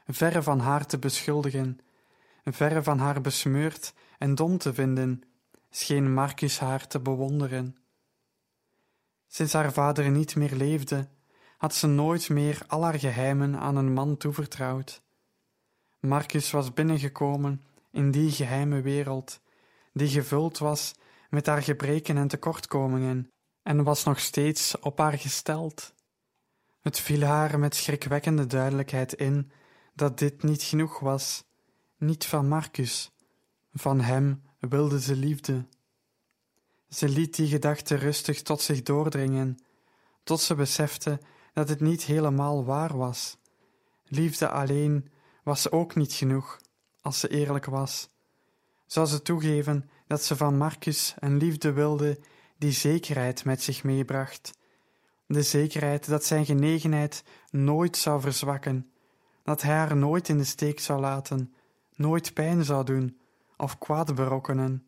Verre 0.06 0.44
van 0.44 0.60
haar 0.60 0.86
te 0.86 1.00
beschuldigen, 1.00 1.80
verre 2.54 2.84
van 2.84 3.00
haar 3.00 3.22
besmeurd 3.22 3.94
en 4.18 4.36
dom 4.36 4.58
te 4.58 4.74
vinden, 4.74 5.22
scheen 5.70 6.14
Marcus 6.14 6.60
haar 6.60 6.88
te 6.88 7.00
bewonderen. 7.00 7.78
Sinds 9.28 9.54
haar 9.54 9.74
vader 9.74 10.12
niet 10.12 10.36
meer 10.36 10.56
leefde, 10.56 11.08
had 11.58 11.76
ze 11.76 11.88
nooit 11.88 12.30
meer 12.30 12.64
al 12.68 12.84
haar 12.84 13.00
geheimen 13.00 13.60
aan 13.60 13.76
een 13.76 13.94
man 13.94 14.18
toevertrouwd. 14.18 15.02
Marcus 16.00 16.52
was 16.52 16.74
binnengekomen 16.74 17.64
in 17.92 18.12
die 18.12 18.32
geheime 18.32 18.82
wereld, 18.82 19.40
die 19.94 20.08
gevuld 20.08 20.58
was 20.58 20.94
met 21.30 21.46
haar 21.46 21.64
gebreken 21.64 22.18
en 22.18 22.28
tekortkomingen, 22.28 23.32
en 23.64 23.84
was 23.84 24.04
nog 24.04 24.20
steeds 24.20 24.80
op 24.80 24.98
haar 24.98 25.18
gesteld. 25.18 25.94
Het 26.82 27.00
viel 27.00 27.22
haar 27.22 27.60
met 27.60 27.76
schrikwekkende 27.76 28.48
duidelijkheid 28.48 29.14
in 29.14 29.52
dat 29.94 30.20
dit 30.20 30.44
niet 30.44 30.64
genoeg 30.64 31.00
was, 31.00 31.44
niet 31.98 32.26
van 32.26 32.48
Marcus. 32.48 33.12
Van 33.74 34.02
hem 34.02 34.42
wilde 34.60 35.02
ze 35.02 35.16
liefde. 35.16 35.66
Ze 36.90 37.10
liet 37.10 37.36
die 37.36 37.48
gedachte 37.48 37.96
rustig 37.96 38.42
tot 38.42 38.62
zich 38.62 38.82
doordringen, 38.82 39.58
tot 40.24 40.42
ze 40.42 40.56
besefte 40.56 41.20
dat 41.54 41.70
het 41.70 41.80
niet 41.80 42.04
helemaal 42.04 42.66
waar 42.66 42.98
was. 42.98 43.38
Liefde 44.04 44.50
alleen 44.50 45.10
was 45.44 45.72
ook 45.72 45.96
niet 45.96 46.14
genoeg, 46.14 46.60
als 47.02 47.20
ze 47.20 47.28
eerlijk 47.28 47.66
was. 47.66 48.10
Zou 48.86 49.08
ze 49.08 49.22
toegeven 49.22 49.90
dat 50.08 50.24
ze 50.24 50.36
van 50.36 50.58
Marcus 50.58 51.14
een 51.20 51.38
liefde 51.38 51.72
wilde 51.72 52.20
die 52.58 52.72
zekerheid 52.72 53.46
met 53.46 53.62
zich 53.62 53.84
meebracht, 53.84 54.54
de 55.28 55.42
zekerheid 55.42 56.08
dat 56.08 56.26
zijn 56.26 56.46
genegenheid 56.46 57.24
nooit 57.50 57.98
zou 57.98 58.22
verzwakken, 58.22 58.92
dat 59.44 59.62
hij 59.62 59.76
haar 59.76 59.96
nooit 59.96 60.30
in 60.30 60.38
de 60.38 60.44
steek 60.44 60.80
zou 60.80 61.00
laten, 61.00 61.54
nooit 61.96 62.34
pijn 62.34 62.66
zou 62.66 62.84
doen 62.86 63.20
of 63.58 63.78
kwaad 63.78 64.16
berokkenen. 64.16 64.88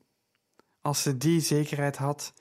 Als 0.82 1.02
ze 1.02 1.18
die 1.18 1.40
zekerheid 1.40 1.98
had, 1.98 2.34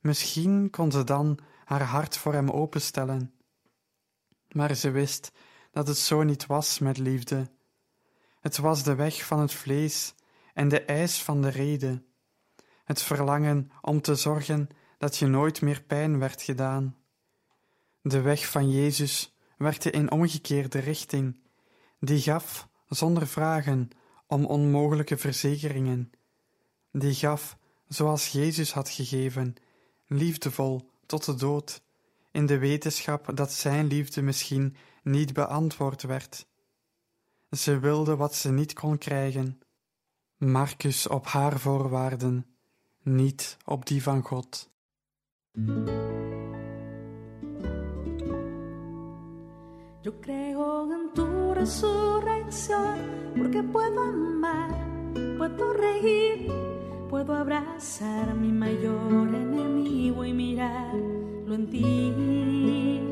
misschien 0.00 0.70
kon 0.70 0.92
ze 0.92 1.04
dan 1.04 1.38
haar 1.64 1.82
hart 1.82 2.16
voor 2.16 2.32
hem 2.32 2.50
openstellen. 2.50 3.34
Maar 4.48 4.74
ze 4.74 4.90
wist 4.90 5.32
dat 5.70 5.88
het 5.88 5.98
zo 5.98 6.22
niet 6.22 6.46
was 6.46 6.78
met 6.78 6.98
liefde. 6.98 7.50
Het 8.40 8.56
was 8.56 8.82
de 8.82 8.94
weg 8.94 9.26
van 9.26 9.40
het 9.40 9.52
vlees 9.52 10.14
en 10.54 10.68
de 10.68 10.82
eis 10.82 11.22
van 11.22 11.42
de 11.42 11.48
rede, 11.48 12.02
het 12.84 13.02
verlangen 13.02 13.70
om 13.80 14.00
te 14.00 14.14
zorgen 14.14 14.68
dat 14.98 15.16
je 15.16 15.26
nooit 15.26 15.62
meer 15.62 15.82
pijn 15.82 16.18
werd 16.18 16.42
gedaan. 16.42 16.96
De 18.00 18.20
weg 18.20 18.50
van 18.50 18.70
Jezus 18.70 19.36
werkte 19.56 19.90
in 19.90 20.10
omgekeerde 20.10 20.78
richting, 20.78 21.40
die 22.00 22.20
gaf 22.20 22.68
zonder 22.88 23.26
vragen 23.26 23.88
om 24.28 24.46
onmogelijke 24.46 25.16
verzekeringen, 25.16 26.12
die 26.92 27.14
gaf 27.14 27.58
zoals 27.88 28.28
Jezus 28.28 28.72
had 28.72 28.88
gegeven, 28.88 29.54
liefdevol 30.06 30.90
tot 31.06 31.24
de 31.24 31.34
dood, 31.34 31.82
in 32.30 32.46
de 32.46 32.58
wetenschap 32.58 33.36
dat 33.36 33.52
Zijn 33.52 33.86
liefde 33.86 34.22
misschien 34.22 34.76
niet 35.02 35.32
beantwoord 35.32 36.02
werd. 36.02 36.46
Ze 37.50 37.78
wilde 37.78 38.16
wat 38.16 38.34
ze 38.34 38.50
niet 38.50 38.72
kon 38.72 38.98
krijgen. 38.98 39.60
Marcus 40.36 41.06
op 41.06 41.26
haar 41.26 41.58
voorwaarden, 41.58 42.46
niet 43.02 43.56
op 43.64 43.86
die 43.86 44.02
van 44.02 44.22
God. 44.22 44.70
Yo 50.00 50.12
creo 50.20 50.90
en 50.90 51.10
tu 51.14 51.47
resurrección 51.58 52.98
porque 53.36 53.62
puedo 53.62 54.00
amar, 54.00 54.70
puedo 55.36 55.72
reír, 55.72 56.50
puedo 57.10 57.34
abrazar 57.34 58.28
a 58.28 58.34
mi 58.34 58.52
mayor 58.52 59.28
enemigo 59.34 60.24
y 60.24 60.32
mirarlo 60.32 61.54
en 61.54 61.68
ti. 61.68 63.02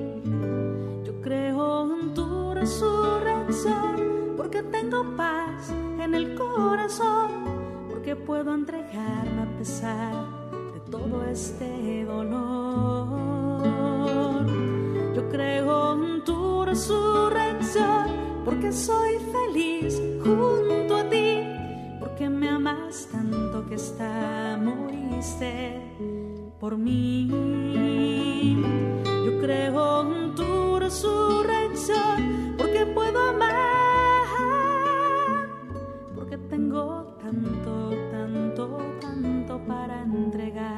Yo 1.05 1.21
creo 1.23 1.93
en 2.01 2.15
tu 2.15 2.55
resurrección 2.55 4.35
porque 4.37 4.63
tengo 4.63 5.17
paz 5.17 5.71
en 5.99 6.15
el 6.15 6.37
corazón, 6.37 7.31
porque 7.91 8.15
puedo 8.15 8.55
entregarme 8.55 9.43
a 9.43 9.59
pesar 9.59 10.15
de 10.73 10.81
todo 10.89 11.25
este 11.25 12.05
dolor. 12.05 13.17
Yo 15.17 15.29
creo 15.31 15.95
en 15.95 16.23
tu 16.25 16.65
resurrección 16.65 18.16
porque 18.47 18.71
soy 18.71 19.19
feliz 19.33 20.01
junto 20.23 20.97
a 20.97 21.11
ti, 21.11 21.43
porque 21.99 22.31
me 22.31 22.49
amas 22.49 23.09
tanto 23.11 23.67
que 23.69 23.75
hasta 23.75 24.57
moriste 24.57 25.83
por 26.61 26.79
mí. 26.79 27.27
Yo 29.25 29.41
creo 29.41 30.03
en 30.03 30.35
tu 30.37 30.79
resurrección 30.79 32.55
porque 32.57 32.87
puedo 32.87 33.19
amar, 33.31 34.29
porque 36.15 36.39
tengo 36.39 37.17
tanto, 37.21 37.91
tanto, 38.13 38.79
tanto 39.01 39.59
para 39.67 40.03
entregar. 40.03 40.69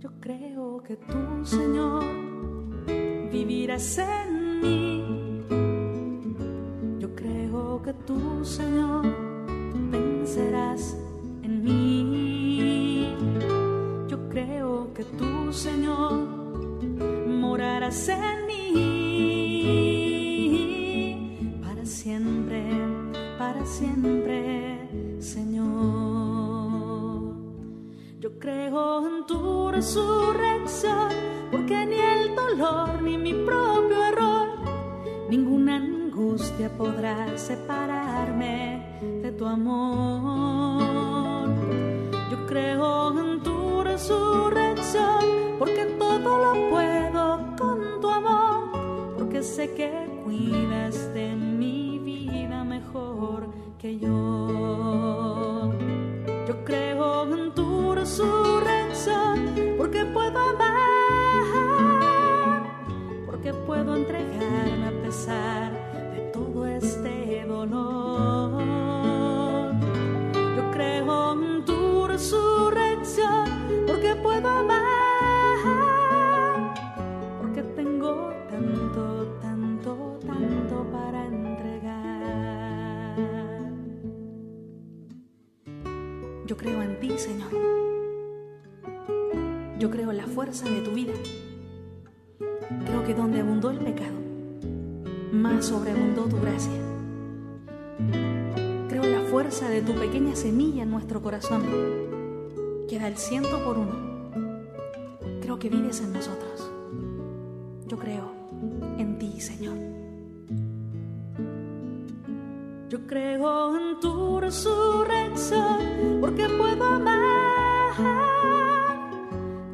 Yo 0.00 0.08
creo 0.18 0.82
que 0.82 0.96
tú, 0.96 1.44
Señor, 1.44 2.04
vivirás 3.30 3.98
en 3.98 4.33
cuidas 50.24 51.12
de 51.12 51.36
mi 51.36 51.98
vida 51.98 52.64
mejor 52.64 53.48
que 53.78 53.98
yo. 53.98 55.70
Yo 56.48 56.64
creo 56.64 57.24
en 57.34 57.52
tu 57.54 57.94
resurrección 57.94 59.54
porque 59.76 60.06
puedo 60.06 60.38
amar, 60.38 61.42
porque 63.26 63.52
puedo 63.52 63.96
entregarme 63.96 64.86
a 64.88 65.02
pesar 65.02 65.72
de 66.14 66.20
todo 66.32 66.66
este 66.66 67.44
dolor. 67.46 68.73
Señor. 87.10 87.50
Yo 89.78 89.90
creo 89.90 90.10
en 90.10 90.16
la 90.16 90.26
fuerza 90.26 90.68
de 90.68 90.80
tu 90.80 90.92
vida. 90.92 91.12
Creo 92.86 93.04
que 93.04 93.14
donde 93.14 93.40
abundó 93.40 93.70
el 93.70 93.78
pecado, 93.78 94.14
más 95.32 95.66
sobreabundó 95.66 96.24
tu 96.24 96.40
gracia. 96.40 96.72
Creo 98.88 99.04
en 99.04 99.12
la 99.12 99.20
fuerza 99.30 99.68
de 99.68 99.82
tu 99.82 99.92
pequeña 99.94 100.34
semilla 100.34 100.82
en 100.82 100.90
nuestro 100.90 101.20
corazón, 101.22 101.62
que 102.88 102.98
da 102.98 103.08
el 103.08 103.18
ciento 103.18 103.62
por 103.62 103.78
uno. 103.78 104.30
Creo 105.42 105.58
que 105.58 105.68
vives 105.68 106.00
en 106.00 106.12
nosotros. 106.14 106.70
Yo 107.86 107.98
creo 107.98 108.32
en 108.98 109.18
ti, 109.18 109.40
Señor. 109.40 110.03
Yo 112.94 113.00
creo 113.08 113.76
en 113.76 113.98
tu 113.98 114.38
resurrección 114.38 116.20
porque 116.20 116.48
puedo 116.48 116.84
amar, 116.84 117.92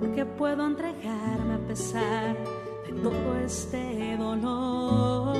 porque 0.00 0.24
puedo 0.24 0.64
entregarme 0.64 1.56
a 1.56 1.58
pesar 1.68 2.34
de 2.86 2.92
todo 3.02 3.36
este 3.44 4.16
dolor. 4.16 5.36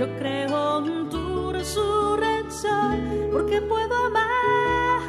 Yo 0.00 0.06
creo 0.18 0.78
en 0.86 1.10
tu 1.10 1.52
resurrección 1.52 3.28
porque 3.30 3.60
puedo 3.60 3.94
amar, 4.06 5.02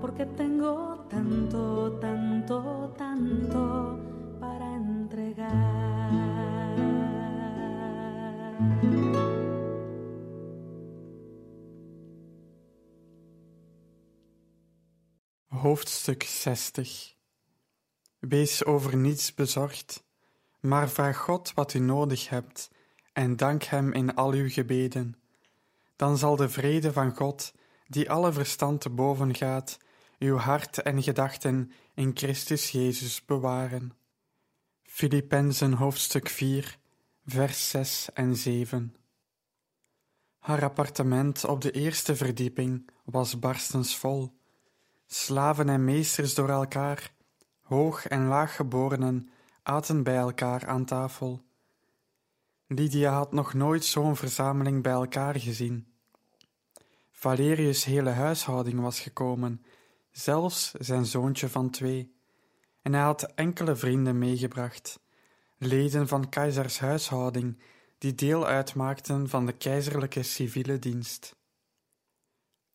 porque 0.00 0.24
tengo 0.24 1.04
tanto, 1.10 1.92
tanto, 2.00 2.94
tanto 2.96 3.98
para 4.40 4.76
entregar. 4.76 6.63
Hoofdstuk 15.48 16.22
60 16.22 17.14
Wees 18.18 18.64
over 18.64 18.96
niets 18.96 19.34
bezorgd, 19.34 20.04
maar 20.60 20.88
vraag 20.88 21.16
God 21.16 21.54
wat 21.54 21.74
u 21.74 21.78
nodig 21.78 22.28
hebt 22.28 22.70
en 23.12 23.36
dank 23.36 23.62
Hem 23.62 23.92
in 23.92 24.14
al 24.14 24.32
uw 24.32 24.48
gebeden. 24.48 25.16
Dan 25.96 26.18
zal 26.18 26.36
de 26.36 26.48
vrede 26.48 26.92
van 26.92 27.16
God, 27.16 27.52
die 27.86 28.10
alle 28.10 28.32
verstand 28.32 28.80
te 28.80 28.90
boven 28.90 29.34
gaat, 29.34 29.78
uw 30.18 30.36
hart 30.36 30.82
en 30.82 31.02
gedachten 31.02 31.72
in 31.94 32.10
Christus 32.14 32.70
Jezus 32.70 33.24
bewaren. 33.24 33.92
Filippenzen 34.82 35.72
hoofdstuk 35.72 36.28
4, 36.28 36.78
vers 37.26 37.70
6 37.70 38.12
en 38.12 38.36
7 38.36 38.94
Haar 40.38 40.62
appartement 40.62 41.44
op 41.44 41.60
de 41.60 41.70
eerste 41.70 42.16
verdieping 42.16 42.90
was 43.04 43.38
barstensvol. 43.38 44.38
Slaven 45.06 45.68
en 45.68 45.84
meesters 45.84 46.34
door 46.34 46.48
elkaar, 46.48 47.12
hoog 47.60 48.06
en 48.06 48.26
laaggeborenen, 48.26 49.28
aten 49.62 50.02
bij 50.02 50.16
elkaar 50.16 50.66
aan 50.66 50.84
tafel. 50.84 51.42
Lydia 52.66 53.12
had 53.12 53.32
nog 53.32 53.54
nooit 53.54 53.84
zo'n 53.84 54.16
verzameling 54.16 54.82
bij 54.82 54.92
elkaar 54.92 55.40
gezien. 55.40 55.86
Valerius' 57.10 57.84
hele 57.84 58.10
huishouding 58.10 58.80
was 58.80 59.00
gekomen, 59.00 59.64
zelfs 60.10 60.70
zijn 60.70 61.06
zoontje 61.06 61.48
van 61.48 61.70
twee, 61.70 62.14
en 62.82 62.92
hij 62.92 63.02
had 63.02 63.22
enkele 63.22 63.76
vrienden 63.76 64.18
meegebracht, 64.18 65.03
leden 65.66 66.08
van 66.08 66.28
keizers 66.28 66.78
huishouding, 66.78 67.58
die 67.98 68.14
deel 68.14 68.46
uitmaakten 68.46 69.28
van 69.28 69.46
de 69.46 69.52
keizerlijke 69.52 70.22
civiele 70.22 70.78
dienst. 70.78 71.36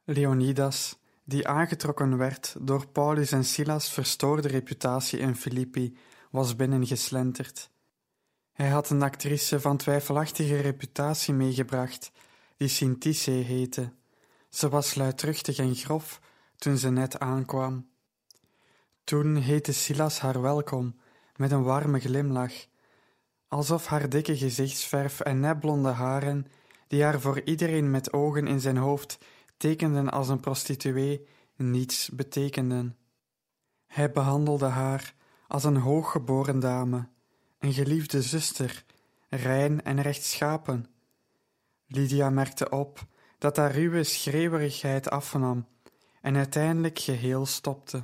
Leonidas, 0.03 0.99
die 1.23 1.47
aangetrokken 1.47 2.17
werd 2.17 2.55
door 2.59 2.87
Paulus 2.87 3.31
en 3.31 3.45
Silas' 3.45 3.93
verstoorde 3.93 4.47
reputatie 4.47 5.19
in 5.19 5.35
Filippi, 5.35 5.97
was 6.31 6.55
binnengeslenterd. 6.55 7.69
Hij 8.51 8.69
had 8.69 8.89
een 8.89 9.01
actrice 9.01 9.59
van 9.59 9.77
twijfelachtige 9.77 10.59
reputatie 10.59 11.33
meegebracht, 11.33 12.11
die 12.57 12.67
Syntyche 12.67 13.31
heette. 13.31 13.91
Ze 14.49 14.69
was 14.69 14.95
luidruchtig 14.95 15.57
en 15.57 15.75
grof 15.75 16.21
toen 16.55 16.77
ze 16.77 16.89
net 16.89 17.19
aankwam. 17.19 17.89
Toen 19.03 19.35
heette 19.35 19.73
Silas 19.73 20.19
haar 20.19 20.41
welkom 20.41 20.99
met 21.35 21.51
een 21.51 21.63
warme 21.63 21.99
glimlach. 21.99 22.53
Alsof 23.49 23.85
haar 23.85 24.09
dikke 24.09 24.37
gezichtsverf 24.37 25.19
en 25.19 25.39
nepblonde 25.39 25.89
haren, 25.89 26.47
die 26.87 27.03
haar 27.03 27.21
voor 27.21 27.41
iedereen 27.41 27.91
met 27.91 28.13
ogen 28.13 28.47
in 28.47 28.59
zijn 28.59 28.77
hoofd 28.77 29.17
tekenden 29.57 30.09
als 30.09 30.29
een 30.29 30.39
prostituee, 30.39 31.27
niets 31.55 32.09
betekenden. 32.09 32.97
Hij 33.87 34.11
behandelde 34.11 34.65
haar 34.65 35.13
als 35.47 35.63
een 35.63 35.77
hooggeboren 35.77 36.59
dame, 36.59 37.07
een 37.59 37.73
geliefde 37.73 38.21
zuster, 38.21 38.85
rein 39.29 39.83
en 39.83 40.01
rechtschapen. 40.01 40.85
Lydia 41.87 42.29
merkte 42.29 42.69
op 42.69 43.05
dat 43.37 43.57
haar 43.57 43.71
ruwe 43.71 44.03
schreeuwerigheid 44.03 45.09
afnam 45.09 45.67
en 46.21 46.35
uiteindelijk 46.35 46.99
geheel 46.99 47.45
stopte. 47.45 48.03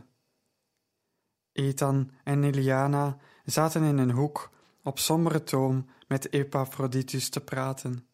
Ethan 1.52 2.12
en 2.24 2.44
Eliana 2.44 3.18
zaten 3.46 3.84
in 3.84 3.98
een 3.98 4.12
hoek 4.12 4.54
op 4.86 5.00
sombere 5.00 5.44
toom 5.44 5.86
met 6.08 6.34
Epaphroditus 6.34 7.30
te 7.30 7.42
praten. 7.42 8.08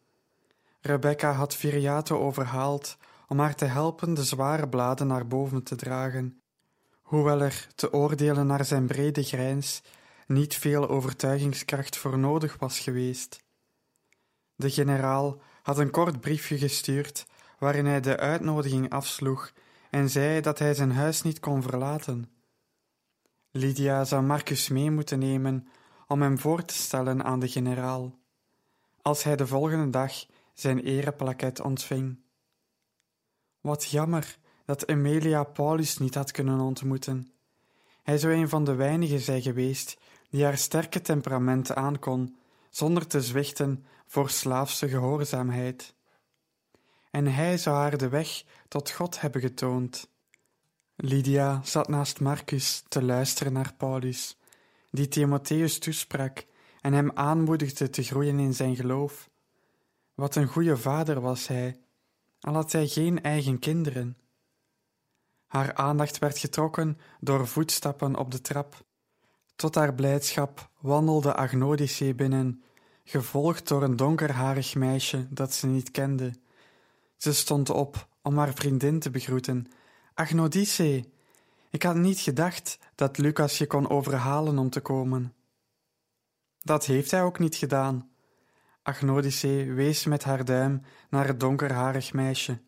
Rebecca 0.80 1.32
had 1.32 1.54
Viriato 1.54 2.18
overhaald 2.18 2.96
om 3.28 3.38
haar 3.38 3.54
te 3.54 3.64
helpen 3.64 4.14
de 4.14 4.24
zware 4.24 4.68
bladen 4.68 5.06
naar 5.06 5.26
boven 5.26 5.62
te 5.62 5.76
dragen, 5.76 6.40
hoewel 7.02 7.40
er, 7.40 7.68
te 7.74 7.92
oordelen 7.92 8.46
naar 8.46 8.64
zijn 8.64 8.86
brede 8.86 9.22
grijns, 9.22 9.82
niet 10.26 10.54
veel 10.54 10.88
overtuigingskracht 10.88 11.96
voor 11.96 12.18
nodig 12.18 12.56
was 12.58 12.78
geweest. 12.78 13.40
De 14.54 14.70
generaal 14.70 15.40
had 15.62 15.78
een 15.78 15.90
kort 15.90 16.20
briefje 16.20 16.58
gestuurd 16.58 17.26
waarin 17.58 17.86
hij 17.86 18.00
de 18.00 18.16
uitnodiging 18.16 18.90
afsloeg 18.90 19.52
en 19.90 20.10
zei 20.10 20.40
dat 20.40 20.58
hij 20.58 20.74
zijn 20.74 20.92
huis 20.92 21.22
niet 21.22 21.40
kon 21.40 21.62
verlaten. 21.62 22.30
Lydia 23.50 24.04
zou 24.04 24.22
Marcus 24.22 24.68
mee 24.68 24.90
moeten 24.90 25.18
nemen 25.18 25.66
om 26.12 26.22
hem 26.22 26.38
voor 26.38 26.64
te 26.64 26.74
stellen 26.74 27.24
aan 27.24 27.40
de 27.40 27.48
generaal, 27.48 28.18
als 29.02 29.22
hij 29.22 29.36
de 29.36 29.46
volgende 29.46 29.90
dag 29.90 30.12
zijn 30.54 30.78
ereplaket 30.78 31.60
ontving. 31.60 32.18
Wat 33.60 33.84
jammer 33.84 34.38
dat 34.64 34.88
Emilia 34.88 35.44
Paulus 35.44 35.98
niet 35.98 36.14
had 36.14 36.30
kunnen 36.30 36.60
ontmoeten. 36.60 37.32
Hij 38.02 38.18
zou 38.18 38.32
een 38.32 38.48
van 38.48 38.64
de 38.64 38.74
weinigen 38.74 39.20
zijn 39.20 39.42
geweest 39.42 39.98
die 40.30 40.44
haar 40.44 40.58
sterke 40.58 41.00
temperament 41.00 41.74
aankon, 41.74 42.36
zonder 42.70 43.06
te 43.06 43.20
zwichten 43.20 43.84
voor 44.06 44.30
slaafse 44.30 44.88
gehoorzaamheid. 44.88 45.94
En 47.10 47.26
hij 47.26 47.58
zou 47.58 47.76
haar 47.76 47.96
de 47.96 48.08
weg 48.08 48.44
tot 48.68 48.90
God 48.90 49.20
hebben 49.20 49.40
getoond. 49.40 50.08
Lydia 50.96 51.60
zat 51.64 51.88
naast 51.88 52.20
Marcus 52.20 52.84
te 52.88 53.02
luisteren 53.02 53.52
naar 53.52 53.74
Paulus, 53.76 54.36
die 54.92 55.08
Timotheus 55.08 55.78
toesprak 55.78 56.44
en 56.80 56.92
hem 56.92 57.10
aanmoedigde 57.14 57.90
te 57.90 58.02
groeien 58.02 58.38
in 58.38 58.54
zijn 58.54 58.76
geloof. 58.76 59.30
Wat 60.14 60.36
een 60.36 60.46
goede 60.46 60.76
vader 60.76 61.20
was 61.20 61.46
hij, 61.46 61.76
al 62.40 62.54
had 62.54 62.72
hij 62.72 62.86
geen 62.86 63.22
eigen 63.22 63.58
kinderen. 63.58 64.16
Haar 65.46 65.74
aandacht 65.74 66.18
werd 66.18 66.38
getrokken 66.38 66.98
door 67.20 67.46
voetstappen 67.46 68.16
op 68.16 68.30
de 68.30 68.40
trap. 68.40 68.84
Tot 69.56 69.74
haar 69.74 69.94
blijdschap 69.94 70.70
wandelde 70.80 71.34
Agnodice 71.34 72.14
binnen, 72.14 72.62
gevolgd 73.04 73.68
door 73.68 73.82
een 73.82 73.96
donkerharig 73.96 74.74
meisje 74.74 75.26
dat 75.30 75.52
ze 75.52 75.66
niet 75.66 75.90
kende. 75.90 76.34
Ze 77.16 77.34
stond 77.34 77.70
op 77.70 78.08
om 78.22 78.38
haar 78.38 78.54
vriendin 78.54 78.98
te 78.98 79.10
begroeten. 79.10 79.66
Agnodice, 80.14 81.04
ik 81.72 81.82
had 81.82 81.96
niet 81.96 82.20
gedacht 82.20 82.78
dat 82.94 83.18
Lucas 83.18 83.58
je 83.58 83.66
kon 83.66 83.88
overhalen 83.88 84.58
om 84.58 84.70
te 84.70 84.80
komen. 84.80 85.34
Dat 86.58 86.86
heeft 86.86 87.10
hij 87.10 87.22
ook 87.22 87.38
niet 87.38 87.56
gedaan. 87.56 88.10
Agnodice 88.82 89.72
wees 89.74 90.04
met 90.04 90.24
haar 90.24 90.44
duim 90.44 90.82
naar 91.10 91.26
het 91.26 91.40
donkerharig 91.40 92.12
meisje, 92.12 92.62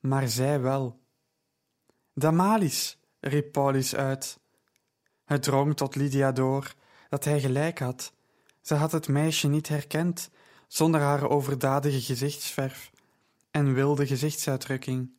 maar 0.00 0.28
zij 0.28 0.60
wel. 0.60 1.00
Damalis, 2.14 2.98
riep 3.20 3.52
Paulus 3.52 3.94
uit. 3.94 4.40
Het 5.24 5.42
drong 5.42 5.76
tot 5.76 5.94
Lydia 5.94 6.32
door 6.32 6.74
dat 7.08 7.24
hij 7.24 7.40
gelijk 7.40 7.78
had. 7.78 8.12
Ze 8.60 8.74
had 8.74 8.92
het 8.92 9.08
meisje 9.08 9.48
niet 9.48 9.68
herkend 9.68 10.30
zonder 10.66 11.00
haar 11.00 11.28
overdadige 11.28 12.00
gezichtsverf 12.00 12.90
en 13.50 13.74
wilde 13.74 14.06
gezichtsuitdrukking. 14.06 15.15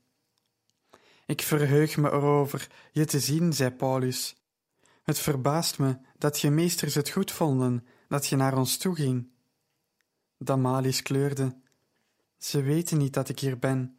Ik 1.28 1.42
verheug 1.42 1.98
me 1.98 2.12
erover 2.12 2.68
je 2.92 3.06
te 3.06 3.20
zien, 3.20 3.54
zei 3.54 3.72
Paulus. 3.72 4.36
Het 5.04 5.20
verbaast 5.20 5.80
me 5.80 5.98
dat 6.18 6.40
je 6.40 6.50
meesters 6.50 6.96
het 6.96 7.10
goed 7.10 7.32
vonden 7.32 7.86
dat 8.08 8.28
je 8.28 8.36
naar 8.36 8.58
ons 8.58 8.78
toe 8.78 8.96
ging. 8.96 9.30
Damalis 10.38 11.02
kleurde. 11.02 11.56
Ze 12.38 12.62
weten 12.62 12.98
niet 12.98 13.14
dat 13.14 13.30
ik 13.30 13.40
hier 13.40 13.60
ben. 13.60 13.98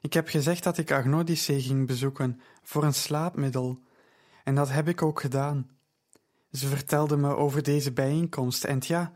Ik 0.00 0.12
heb 0.12 0.28
gezegd 0.28 0.62
dat 0.62 0.78
ik 0.78 0.90
Agnodice 0.90 1.60
ging 1.60 1.86
bezoeken 1.86 2.40
voor 2.62 2.84
een 2.84 2.94
slaapmiddel, 2.94 3.78
en 4.44 4.54
dat 4.54 4.70
heb 4.70 4.88
ik 4.88 5.02
ook 5.02 5.20
gedaan. 5.20 5.70
Ze 6.52 6.66
vertelde 6.66 7.16
me 7.16 7.36
over 7.36 7.62
deze 7.62 7.92
bijeenkomst, 7.92 8.64
en 8.64 8.78
ja, 8.80 9.12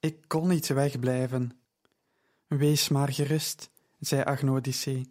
ik 0.00 0.24
kon 0.26 0.48
niet 0.48 0.66
wegblijven. 0.66 1.60
Wees 2.46 2.88
maar 2.88 3.12
gerust, 3.12 3.70
zei 3.98 4.22
Agnodice, 4.22 5.06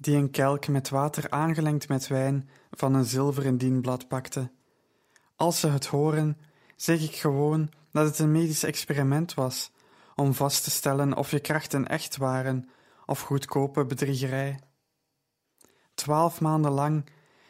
die 0.00 0.16
een 0.16 0.30
kelk 0.30 0.68
met 0.68 0.88
water 0.88 1.30
aangelengd 1.30 1.88
met 1.88 2.06
wijn 2.06 2.48
van 2.70 2.94
een 2.94 3.04
zilveren 3.04 3.58
dienblad 3.58 4.08
pakte. 4.08 4.50
Als 5.36 5.60
ze 5.60 5.68
het 5.68 5.86
horen, 5.86 6.38
zeg 6.76 7.02
ik 7.02 7.14
gewoon 7.14 7.70
dat 7.92 8.06
het 8.06 8.18
een 8.18 8.32
medisch 8.32 8.62
experiment 8.62 9.34
was, 9.34 9.72
om 10.14 10.34
vast 10.34 10.64
te 10.64 10.70
stellen 10.70 11.16
of 11.16 11.30
je 11.30 11.40
krachten 11.40 11.88
echt 11.88 12.16
waren 12.16 12.68
of 13.06 13.20
goedkope 13.20 13.84
bedriegerij. 13.84 14.60
Twaalf 15.94 16.40
maanden 16.40 16.72
lang 16.72 17.06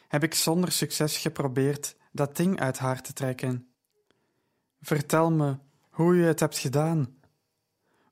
heb 0.07 0.23
ik 0.23 0.33
zonder 0.33 0.71
succes 0.71 1.17
geprobeerd 1.17 1.95
dat 2.11 2.35
ding 2.35 2.59
uit 2.59 2.79
haar 2.79 3.01
te 3.01 3.13
trekken. 3.13 3.67
Vertel 4.81 5.31
me 5.31 5.57
hoe 5.89 6.15
je 6.15 6.23
het 6.23 6.39
hebt 6.39 6.57
gedaan. 6.57 7.15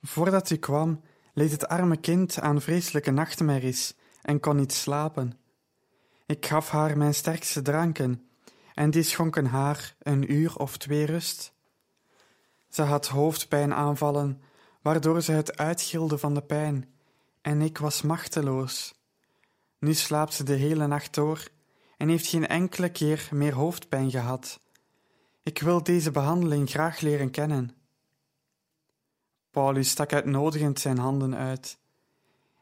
Voordat 0.01 0.49
u 0.49 0.55
kwam, 0.55 1.01
leed 1.33 1.51
het 1.51 1.67
arme 1.67 1.97
kind 1.97 2.39
aan 2.39 2.61
vreselijke 2.61 3.11
nachtmerries 3.11 3.95
en 4.21 4.39
kon 4.39 4.55
niet 4.55 4.73
slapen. 4.73 5.39
Ik 6.25 6.45
gaf 6.45 6.69
haar 6.69 6.97
mijn 6.97 7.13
sterkste 7.13 7.61
dranken, 7.61 8.29
en 8.73 8.91
die 8.91 9.03
schonken 9.03 9.45
haar 9.45 9.95
een 9.99 10.33
uur 10.33 10.55
of 10.55 10.77
twee 10.77 11.05
rust. 11.05 11.53
Ze 12.69 12.81
had 12.81 13.07
hoofdpijnaanvallen, 13.07 14.41
waardoor 14.81 15.21
ze 15.21 15.31
het 15.31 15.57
uitgilde 15.57 16.17
van 16.17 16.33
de 16.33 16.41
pijn, 16.41 16.89
en 17.41 17.61
ik 17.61 17.77
was 17.77 18.01
machteloos. 18.01 18.93
Nu 19.79 19.93
slaapt 19.93 20.33
ze 20.33 20.43
de 20.43 20.53
hele 20.53 20.87
nacht 20.87 21.13
door 21.13 21.47
en 21.97 22.09
heeft 22.09 22.27
geen 22.27 22.47
enkele 22.47 22.89
keer 22.89 23.29
meer 23.31 23.53
hoofdpijn 23.53 24.11
gehad. 24.11 24.59
Ik 25.43 25.61
wil 25.61 25.83
deze 25.83 26.11
behandeling 26.11 26.69
graag 26.69 26.99
leren 26.99 27.31
kennen. 27.31 27.75
Paulus 29.51 29.89
stak 29.89 30.13
uitnodigend 30.13 30.79
zijn 30.79 30.97
handen 30.97 31.35
uit. 31.35 31.77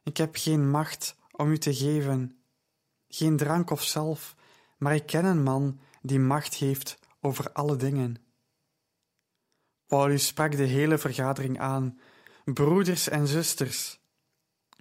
Ik 0.03 0.17
heb 0.17 0.35
geen 0.35 0.69
macht 0.69 1.16
om 1.37 1.51
u 1.51 1.57
te 1.57 1.73
geven, 1.73 2.37
geen 3.07 3.37
drank 3.37 3.69
of 3.69 3.83
zelf, 3.83 4.35
maar 4.77 4.95
ik 4.95 5.05
ken 5.05 5.25
een 5.25 5.43
man 5.43 5.79
die 6.01 6.19
macht 6.19 6.53
heeft 6.53 6.99
over 7.21 7.51
alle 7.51 7.75
dingen. 7.75 8.15
Paulus 9.87 10.27
sprak 10.27 10.51
de 10.51 10.63
hele 10.63 10.97
vergadering 10.97 11.59
aan. 11.59 11.99
Broeders 12.45 13.09
en 13.09 13.27
zusters, 13.27 13.99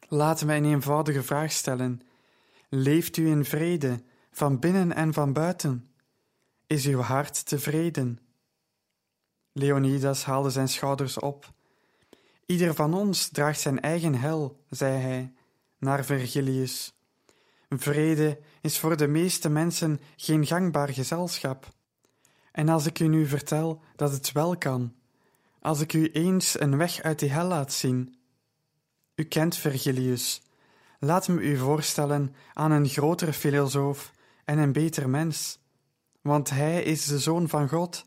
laten 0.09 0.47
wij 0.47 0.57
een 0.57 0.64
eenvoudige 0.64 1.23
vraag 1.23 1.53
stellen. 1.53 2.01
Leeft 2.69 3.16
u 3.16 3.29
in 3.29 3.45
vrede, 3.45 4.03
van 4.31 4.59
binnen 4.59 4.92
en 4.92 5.12
van 5.12 5.33
buiten? 5.33 5.90
Is 6.66 6.87
uw 6.87 7.01
hart 7.01 7.47
tevreden? 7.47 8.19
Leonidas 9.53 10.25
haalde 10.25 10.51
zijn 10.51 10.69
schouders 10.69 11.19
op. 11.19 11.53
Ieder 12.47 12.75
van 12.75 12.95
ons 12.95 13.29
draagt 13.29 13.61
zijn 13.61 13.81
eigen 13.81 14.14
hel, 14.14 14.64
zei 14.71 15.01
hij, 15.01 15.33
naar 15.87 16.05
Virgilius. 16.05 16.94
Vrede 17.68 18.38
is 18.61 18.79
voor 18.79 18.96
de 18.96 19.07
meeste 19.07 19.49
mensen 19.49 20.01
geen 20.16 20.46
gangbaar 20.46 20.88
gezelschap. 20.88 21.68
En 22.53 22.68
als 22.68 22.87
ik 22.87 22.99
u 22.99 23.07
nu 23.07 23.27
vertel 23.27 23.83
dat 23.96 24.12
het 24.12 24.33
wel 24.33 24.57
kan, 24.57 24.94
als 25.61 25.81
ik 25.81 25.92
u 25.92 26.11
eens 26.11 26.61
een 26.61 26.77
weg 26.77 27.03
uit 27.03 27.18
die 27.18 27.31
hel 27.31 27.46
laat 27.46 27.72
zien. 27.72 28.18
U 29.14 29.25
kent 29.25 29.57
Virgilius. 29.57 30.42
Laat 30.99 31.29
me 31.29 31.40
u 31.40 31.57
voorstellen 31.57 32.35
aan 32.53 32.70
een 32.70 32.88
grotere 32.88 33.33
filosoof 33.33 34.12
en 34.44 34.59
een 34.59 34.72
beter 34.72 35.09
mens, 35.09 35.59
want 36.20 36.51
hij 36.51 36.83
is 36.83 37.05
de 37.05 37.18
zoon 37.18 37.49
van 37.49 37.68
God 37.68 38.05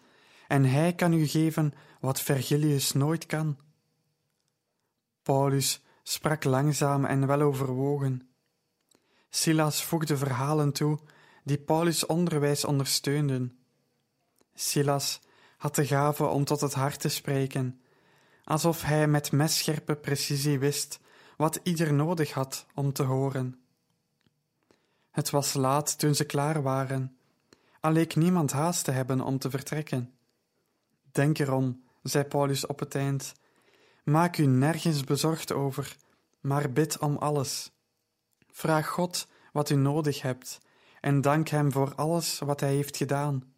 en 0.47 0.65
hij 0.65 0.93
kan 0.93 1.13
u 1.13 1.27
geven 1.27 1.73
wat 1.99 2.21
Virgilius 2.21 2.91
nooit 2.91 3.25
kan. 3.25 3.57
Paulus 5.21 5.81
sprak 6.09 6.43
langzaam 6.43 7.05
en 7.05 7.27
weloverwogen. 7.27 8.29
Silas 9.29 9.83
voegde 9.83 10.17
verhalen 10.17 10.71
toe 10.71 10.99
die 11.43 11.57
Paulus' 11.57 12.05
onderwijs 12.05 12.65
ondersteunden. 12.65 13.59
Silas 14.53 15.19
had 15.57 15.75
de 15.75 15.85
gave 15.85 16.25
om 16.25 16.45
tot 16.45 16.61
het 16.61 16.73
hart 16.73 16.99
te 16.99 17.09
spreken, 17.09 17.81
alsof 18.43 18.81
hij 18.81 19.07
met 19.07 19.31
messcherpe 19.31 19.95
precisie 19.95 20.59
wist 20.59 20.99
wat 21.37 21.59
ieder 21.63 21.93
nodig 21.93 22.31
had 22.31 22.65
om 22.73 22.93
te 22.93 23.03
horen. 23.03 23.61
Het 25.11 25.29
was 25.29 25.53
laat 25.53 25.99
toen 25.99 26.15
ze 26.15 26.23
klaar 26.23 26.61
waren. 26.61 27.17
Al 27.79 27.91
leek 27.91 28.15
niemand 28.15 28.51
haast 28.51 28.83
te 28.83 28.91
hebben 28.91 29.21
om 29.21 29.39
te 29.39 29.49
vertrekken. 29.49 30.13
Denk 31.11 31.39
erom, 31.39 31.83
zei 32.03 32.23
Paulus 32.23 32.65
op 32.65 32.79
het 32.79 32.95
eind. 32.95 33.33
Maak 34.09 34.37
u 34.37 34.45
nergens 34.45 35.03
bezorgd 35.03 35.51
over, 35.51 35.95
maar 36.41 36.71
bid 36.71 36.97
om 36.97 37.17
alles. 37.17 37.71
Vraag 38.51 38.87
God 38.87 39.27
wat 39.51 39.69
u 39.69 39.75
nodig 39.75 40.21
hebt 40.21 40.59
en 41.01 41.21
dank 41.21 41.47
Hem 41.47 41.71
voor 41.71 41.95
alles 41.95 42.39
wat 42.39 42.59
Hij 42.59 42.73
heeft 42.73 42.97
gedaan. 42.97 43.53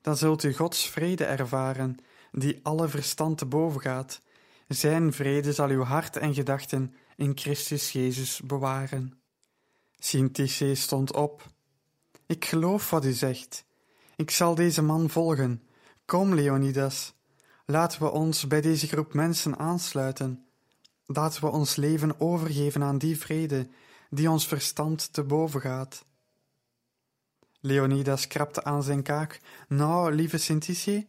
Dan 0.00 0.16
zult 0.16 0.42
u 0.42 0.54
Gods 0.54 0.88
vrede 0.88 1.24
ervaren, 1.24 1.96
die 2.32 2.60
alle 2.62 2.88
verstand 2.88 3.38
te 3.38 3.46
boven 3.46 3.80
gaat. 3.80 4.20
Zijn 4.68 5.12
vrede 5.12 5.52
zal 5.52 5.68
uw 5.68 5.82
hart 5.82 6.16
en 6.16 6.34
gedachten 6.34 6.94
in 7.16 7.32
Christus 7.34 7.92
Jezus 7.92 8.40
bewaren. 8.40 9.20
Syntyche 9.98 10.74
stond 10.74 11.12
op. 11.12 11.46
Ik 12.26 12.44
geloof 12.44 12.90
wat 12.90 13.04
u 13.04 13.12
zegt. 13.12 13.64
Ik 14.16 14.30
zal 14.30 14.54
deze 14.54 14.82
man 14.82 15.10
volgen. 15.10 15.62
Kom, 16.04 16.34
Leonidas. 16.34 17.14
Laten 17.66 18.02
we 18.02 18.10
ons 18.10 18.46
bij 18.46 18.60
deze 18.60 18.86
groep 18.86 19.14
mensen 19.14 19.58
aansluiten. 19.58 20.46
Laten 21.06 21.40
we 21.40 21.50
ons 21.50 21.76
leven 21.76 22.20
overgeven 22.20 22.82
aan 22.82 22.98
die 22.98 23.18
vrede 23.18 23.68
die 24.10 24.30
ons 24.30 24.46
verstand 24.46 25.12
te 25.12 25.22
boven 25.22 25.60
gaat. 25.60 26.04
Leonidas 27.60 28.26
krabde 28.26 28.64
aan 28.64 28.82
zijn 28.82 29.02
kaak. 29.02 29.40
Nou, 29.68 30.12
lieve 30.14 30.38
Syntyche, 30.38 31.06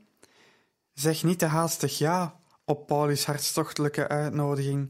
zeg 0.93 1.23
niet 1.23 1.39
te 1.39 1.45
haastig 1.45 1.97
ja 1.97 2.39
op 2.65 2.87
Paulus' 2.87 3.25
hartstochtelijke 3.25 4.07
uitnodiging. 4.07 4.89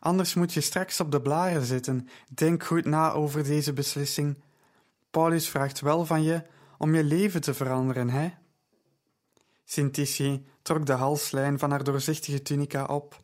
Anders 0.00 0.34
moet 0.34 0.52
je 0.52 0.60
straks 0.60 1.00
op 1.00 1.10
de 1.10 1.20
blaren 1.20 1.64
zitten. 1.64 2.08
Denk 2.34 2.64
goed 2.64 2.84
na 2.84 3.12
over 3.12 3.44
deze 3.44 3.72
beslissing. 3.72 4.42
Paulus 5.10 5.48
vraagt 5.48 5.80
wel 5.80 6.06
van 6.06 6.22
je 6.22 6.42
om 6.78 6.94
je 6.94 7.04
leven 7.04 7.40
te 7.40 7.54
veranderen, 7.54 8.10
hè? 8.10 8.30
Syntyche 9.72 10.42
trok 10.62 10.86
de 10.86 10.92
halslijn 10.92 11.58
van 11.58 11.70
haar 11.70 11.84
doorzichtige 11.84 12.42
tunica 12.42 12.84
op. 12.84 13.22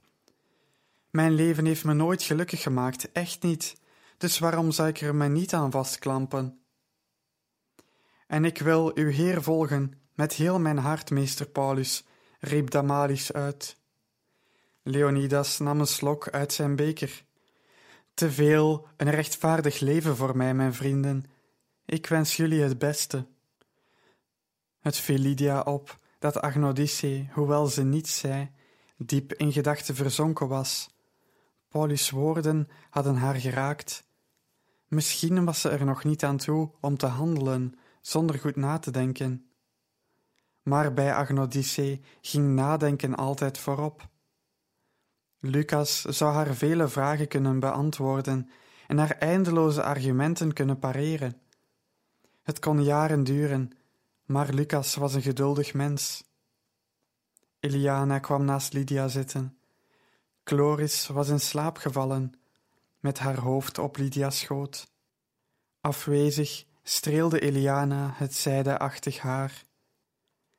Mijn 1.11 1.35
leven 1.35 1.65
heeft 1.65 1.85
me 1.85 1.93
nooit 1.93 2.23
gelukkig 2.23 2.63
gemaakt, 2.63 3.13
echt 3.13 3.43
niet. 3.43 3.81
Dus 4.19 4.39
waarom 4.39 4.71
zou 4.71 4.89
ik 4.89 5.01
er 5.01 5.15
me 5.15 5.29
niet 5.29 5.55
aan 5.55 5.71
vastklampen? 5.71 6.61
En 8.27 8.45
ik 8.45 8.59
wil 8.59 8.97
uw 8.97 9.11
Heer 9.11 9.43
volgen 9.43 10.01
met 10.15 10.33
heel 10.33 10.59
mijn 10.59 10.79
hart, 10.79 11.11
meester 11.11 11.47
Paulus, 11.47 12.05
riep 12.41 12.71
Damalis 12.71 13.33
uit. 13.33 13.77
Leonidas 14.83 15.59
nam 15.59 15.81
een 15.81 15.87
slok 15.87 16.29
uit 16.29 16.53
zijn 16.53 16.77
beker. 16.77 17.25
Te 18.15 18.31
veel 18.31 18.89
een 18.97 19.11
rechtvaardig 19.11 19.81
leven 19.81 20.17
voor 20.17 20.37
mij, 20.37 20.55
mijn 20.55 20.75
vrienden. 20.75 21.25
Ik 21.85 22.07
wens 22.07 22.37
jullie 22.37 22.63
het 22.63 22.79
beste. 22.79 23.27
Het 24.81 24.97
viel 24.97 25.19
Lydia 25.19 25.61
op 25.61 26.07
dat 26.19 26.41
Agnodice, 26.41 27.27
hoewel 27.33 27.67
ze 27.67 27.83
niets 27.83 28.19
zei, 28.19 28.51
diep 28.97 29.33
in 29.33 29.53
gedachten 29.53 29.95
verzonken 29.95 30.49
was. 30.49 30.97
Paulus' 31.69 32.11
woorden 32.11 32.69
hadden 32.91 33.17
haar 33.17 33.35
geraakt. 33.35 34.07
Misschien 34.89 35.45
was 35.45 35.61
ze 35.61 35.69
er 35.69 35.85
nog 35.85 36.05
niet 36.05 36.25
aan 36.25 36.37
toe 36.37 36.71
om 36.81 36.97
te 36.97 37.07
handelen 37.07 37.75
zonder 38.01 38.39
goed 38.39 38.57
na 38.57 38.79
te 38.79 38.91
denken. 38.91 39.51
Maar 40.63 40.95
bij 40.95 41.15
Agnodice 41.15 42.01
ging 42.21 42.55
nadenken 42.55 43.15
altijd 43.15 43.59
voorop. 43.59 44.09
Lucas 45.41 46.03
zou 46.03 46.33
haar 46.33 46.55
vele 46.55 46.89
vragen 46.89 47.29
kunnen 47.29 47.61
beantwoorden 47.61 48.51
en 48.87 48.99
haar 48.99 49.11
eindeloze 49.11 49.83
argumenten 49.83 50.53
kunnen 50.53 50.79
pareren. 50.79 51.41
Het 52.43 52.59
kon 52.59 52.85
jaren 52.85 53.25
duren, 53.25 53.71
maar 54.29 54.55
Lucas 54.55 54.95
was 54.95 55.15
een 55.15 55.23
geduldig 55.23 55.75
mens. 55.75 56.25
Eliana 57.61 58.19
kwam 58.19 58.45
naast 58.45 58.73
Lydia 58.73 59.09
zitten. 59.09 59.59
Chloris 60.45 61.07
was 61.07 61.29
in 61.29 61.41
slaap 61.41 61.77
gevallen, 61.77 62.33
met 63.01 63.19
haar 63.19 63.39
hoofd 63.39 63.79
op 63.79 63.97
Lydia's 63.97 64.39
schoot. 64.39 64.91
Afwezig 65.81 66.65
streelde 66.83 67.41
Eliana 67.41 68.13
het 68.15 68.35
zijdeachtig 68.35 69.19
haar. 69.19 69.65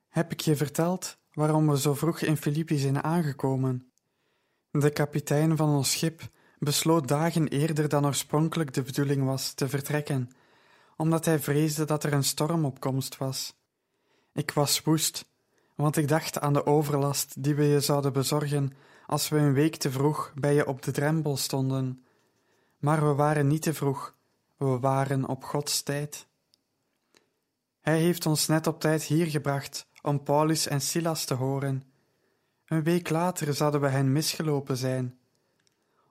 Heb 0.08 0.32
ik 0.32 0.40
je 0.40 0.56
verteld 0.56 1.18
waarom 1.34 1.70
we 1.70 1.80
zo 1.80 1.94
vroeg 1.94 2.20
in 2.20 2.38
Filippi 2.38 2.78
zijn 2.78 3.04
aangekomen? 3.04 3.92
De 4.72 4.90
kapitein 4.90 5.58
van 5.58 5.70
ons 5.70 5.92
schip 5.92 6.30
besloot 6.60 7.08
dagen 7.08 7.48
eerder 7.48 7.90
dan 7.90 8.06
oorspronkelijk 8.06 8.74
de 8.74 8.82
bedoeling 8.82 9.26
was 9.26 9.54
te 9.54 9.70
vertrekken, 9.70 10.30
omdat 10.98 11.26
hij 11.26 11.40
vreesde 11.40 11.86
dat 11.86 12.04
er 12.04 12.14
een 12.14 12.24
storm 12.24 12.66
op 12.66 12.80
komst 12.80 13.18
was. 13.18 13.58
Ik 14.34 14.52
was 14.52 14.82
woest, 14.82 15.26
want 15.76 15.98
ik 15.98 16.08
dacht 16.08 16.40
aan 16.40 16.54
de 16.54 16.66
overlast 16.66 17.44
die 17.44 17.56
we 17.56 17.64
je 17.64 17.80
zouden 17.80 18.14
bezorgen 18.14 18.74
als 19.06 19.30
we 19.30 19.38
een 19.38 19.54
week 19.54 19.76
te 19.76 19.92
vroeg 19.92 20.32
bij 20.36 20.54
je 20.54 20.68
op 20.68 20.82
de 20.82 20.92
drempel 20.92 21.38
stonden. 21.38 22.06
Maar 22.78 23.08
we 23.08 23.14
waren 23.14 23.48
niet 23.48 23.62
te 23.62 23.74
vroeg, 23.74 24.16
we 24.58 24.80
waren 24.80 25.28
op 25.28 25.44
Gods 25.44 25.82
tijd. 25.82 26.28
Hij 27.82 28.00
heeft 28.00 28.26
ons 28.26 28.48
net 28.48 28.68
op 28.68 28.80
tijd 28.80 29.04
hier 29.04 29.28
gebracht 29.28 29.88
om 30.02 30.24
Paulus 30.24 30.68
en 30.68 30.82
Silas 30.82 31.26
te 31.26 31.34
horen. 31.34 31.84
Een 32.66 32.84
week 32.84 33.10
later 33.10 33.54
zouden 33.54 33.82
we 33.82 33.88
hen 33.88 34.12
misgelopen 34.12 34.78
zijn. 34.78 35.20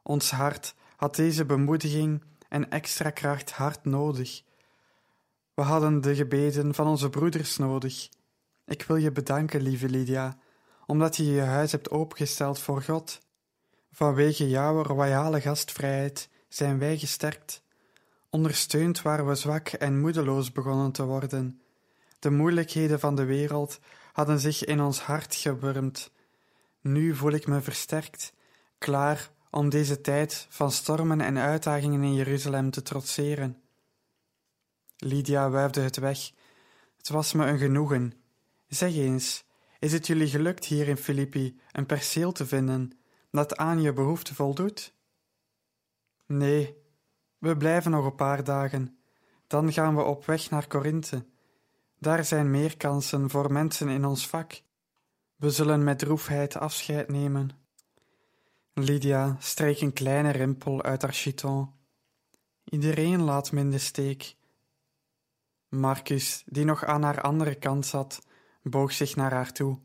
Ons 0.02 0.30
hart 0.30 0.74
had 0.96 1.16
deze 1.16 1.44
bemoediging 1.44 2.24
en 2.48 2.70
extra 2.70 3.10
kracht 3.10 3.50
hard 3.50 3.84
nodig. 3.84 4.42
We 5.58 5.64
hadden 5.64 6.00
de 6.00 6.14
gebeden 6.14 6.74
van 6.74 6.86
onze 6.86 7.10
broeders 7.10 7.56
nodig. 7.56 8.08
Ik 8.66 8.82
wil 8.82 8.96
je 8.96 9.12
bedanken, 9.12 9.60
lieve 9.60 9.88
Lydia, 9.88 10.38
omdat 10.86 11.16
je 11.16 11.24
je 11.24 11.40
huis 11.40 11.72
hebt 11.72 11.90
opengesteld 11.90 12.58
voor 12.58 12.82
God. 12.82 13.20
Vanwege 13.92 14.48
jouw 14.48 14.82
royale 14.82 15.40
gastvrijheid 15.40 16.28
zijn 16.48 16.78
wij 16.78 16.98
gesterkt. 16.98 17.62
Ondersteund 18.30 19.02
waren 19.02 19.26
we 19.26 19.34
zwak 19.34 19.68
en 19.68 20.00
moedeloos 20.00 20.52
begonnen 20.52 20.92
te 20.92 21.04
worden. 21.04 21.60
De 22.18 22.30
moeilijkheden 22.30 23.00
van 23.00 23.14
de 23.16 23.24
wereld 23.24 23.78
hadden 24.12 24.40
zich 24.40 24.64
in 24.64 24.80
ons 24.80 25.00
hart 25.00 25.34
gewurmd. 25.34 26.10
Nu 26.80 27.14
voel 27.14 27.32
ik 27.32 27.46
me 27.46 27.60
versterkt, 27.60 28.32
klaar 28.78 29.30
om 29.50 29.68
deze 29.68 30.00
tijd 30.00 30.46
van 30.48 30.72
stormen 30.72 31.20
en 31.20 31.38
uitdagingen 31.38 32.02
in 32.02 32.14
Jeruzalem 32.14 32.70
te 32.70 32.82
trotseren. 32.82 33.62
Lydia 34.98 35.50
wuifde 35.50 35.80
het 35.80 35.96
weg. 35.96 36.30
Het 36.96 37.08
was 37.08 37.32
me 37.32 37.46
een 37.46 37.58
genoegen. 37.58 38.12
Zeg 38.66 38.94
eens, 38.94 39.44
is 39.78 39.92
het 39.92 40.06
jullie 40.06 40.28
gelukt 40.28 40.64
hier 40.64 40.88
in 40.88 40.96
Filippi 40.96 41.60
een 41.72 41.86
perceel 41.86 42.32
te 42.32 42.46
vinden 42.46 42.92
dat 43.30 43.56
aan 43.56 43.82
je 43.82 43.92
behoefte 43.92 44.34
voldoet? 44.34 44.94
Nee, 46.26 46.76
we 47.38 47.56
blijven 47.56 47.90
nog 47.90 48.04
een 48.04 48.14
paar 48.14 48.44
dagen. 48.44 48.98
Dan 49.46 49.72
gaan 49.72 49.96
we 49.96 50.02
op 50.02 50.26
weg 50.26 50.50
naar 50.50 50.66
Korinthe. 50.66 51.26
Daar 51.98 52.24
zijn 52.24 52.50
meer 52.50 52.76
kansen 52.76 53.30
voor 53.30 53.52
mensen 53.52 53.88
in 53.88 54.04
ons 54.04 54.26
vak. 54.26 54.62
We 55.36 55.50
zullen 55.50 55.84
met 55.84 55.98
droefheid 55.98 56.56
afscheid 56.56 57.08
nemen. 57.08 57.50
Lydia 58.72 59.36
streek 59.38 59.80
een 59.80 59.92
kleine 59.92 60.30
rimpel 60.30 60.82
uit 60.82 61.02
haar 61.02 61.12
chiton. 61.12 61.70
Iedereen 62.64 63.22
laat 63.22 63.52
me 63.52 63.60
in 63.60 63.70
de 63.70 63.78
steek. 63.78 64.36
Marcus, 65.68 66.42
die 66.46 66.64
nog 66.64 66.84
aan 66.84 67.02
haar 67.02 67.20
andere 67.20 67.54
kant 67.54 67.86
zat, 67.86 68.26
boog 68.62 68.92
zich 68.92 69.16
naar 69.16 69.32
haar 69.32 69.52
toe. 69.52 69.80